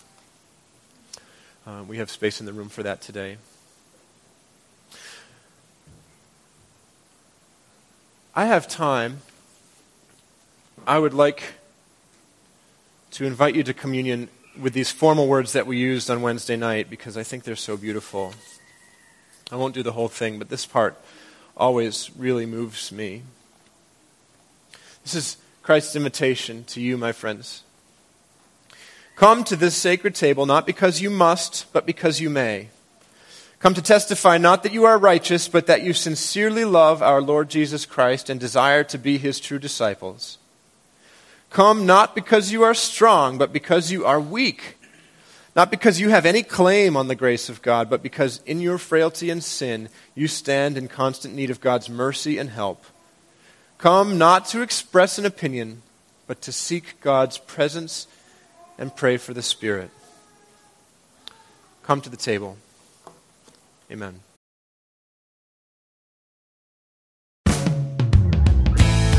Uh, 1.65 1.83
we 1.87 1.95
have 1.95 2.11
space 2.11 2.41
in 2.41 2.45
the 2.45 2.51
room 2.51 2.67
for 2.67 2.83
that 2.83 2.99
today. 2.99 3.37
I 8.35 8.47
have 8.47 8.67
time. 8.67 9.21
I 10.85 10.99
would 10.99 11.13
like 11.13 11.41
to 13.11 13.23
invite 13.23 13.55
you 13.55 13.63
to 13.63 13.73
communion 13.73 14.27
with 14.59 14.73
these 14.73 14.91
formal 14.91 15.29
words 15.29 15.53
that 15.53 15.65
we 15.65 15.77
used 15.77 16.09
on 16.09 16.21
Wednesday 16.21 16.57
night 16.57 16.89
because 16.89 17.15
I 17.15 17.23
think 17.23 17.45
they're 17.45 17.55
so 17.55 17.77
beautiful. 17.77 18.33
I 19.53 19.55
won't 19.55 19.73
do 19.73 19.83
the 19.83 19.93
whole 19.93 20.09
thing, 20.09 20.37
but 20.37 20.49
this 20.49 20.65
part 20.65 21.01
always 21.57 22.11
really 22.17 22.45
moves 22.45 22.91
me. 22.91 23.23
This 25.03 25.15
is 25.15 25.37
Christ's 25.63 25.95
invitation 25.95 26.63
to 26.65 26.81
you, 26.81 26.97
my 26.97 27.11
friends. 27.11 27.63
Come 29.15 29.43
to 29.45 29.55
this 29.55 29.75
sacred 29.75 30.15
table 30.15 30.45
not 30.45 30.65
because 30.65 31.01
you 31.01 31.09
must, 31.09 31.71
but 31.71 31.85
because 31.85 32.19
you 32.19 32.29
may. 32.29 32.69
Come 33.59 33.73
to 33.73 33.81
testify 33.81 34.37
not 34.37 34.63
that 34.63 34.73
you 34.73 34.83
are 34.83 34.97
righteous, 34.97 35.47
but 35.47 35.65
that 35.67 35.81
you 35.81 35.93
sincerely 35.93 36.65
love 36.65 37.01
our 37.01 37.21
Lord 37.21 37.49
Jesus 37.49 37.85
Christ 37.85 38.29
and 38.29 38.39
desire 38.39 38.83
to 38.83 38.97
be 38.97 39.17
his 39.17 39.39
true 39.39 39.57
disciples. 39.57 40.37
Come 41.49 41.85
not 41.85 42.13
because 42.13 42.51
you 42.51 42.63
are 42.63 42.73
strong, 42.73 43.37
but 43.37 43.53
because 43.53 43.91
you 43.91 44.05
are 44.05 44.19
weak. 44.19 44.77
Not 45.55 45.71
because 45.71 46.01
you 46.01 46.09
have 46.09 46.25
any 46.25 46.43
claim 46.43 46.97
on 46.97 47.07
the 47.07 47.15
grace 47.15 47.47
of 47.47 47.61
God, 47.61 47.89
but 47.89 48.03
because 48.03 48.41
in 48.45 48.59
your 48.59 48.77
frailty 48.77 49.29
and 49.29 49.41
sin 49.43 49.87
you 50.13 50.27
stand 50.27 50.77
in 50.77 50.89
constant 50.89 51.33
need 51.33 51.49
of 51.49 51.61
God's 51.61 51.89
mercy 51.89 52.37
and 52.37 52.49
help. 52.49 52.83
Come 53.77 54.17
not 54.17 54.45
to 54.47 54.61
express 54.61 55.17
an 55.17 55.25
opinion, 55.25 55.81
but 56.27 56.41
to 56.41 56.51
seek 56.51 56.99
God's 56.99 57.37
presence 57.37 58.07
and 58.77 58.95
pray 58.95 59.15
for 59.15 59.33
the 59.33 59.41
Spirit. 59.41 59.91
Come 61.83 62.01
to 62.01 62.09
the 62.09 62.17
table. 62.17 62.57
Amen. 63.89 64.19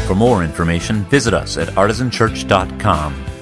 For 0.07 0.15
more 0.15 0.45
information, 0.45 1.05
visit 1.05 1.33
us 1.33 1.57
at 1.57 1.69
artisanchurch.com. 1.69 3.36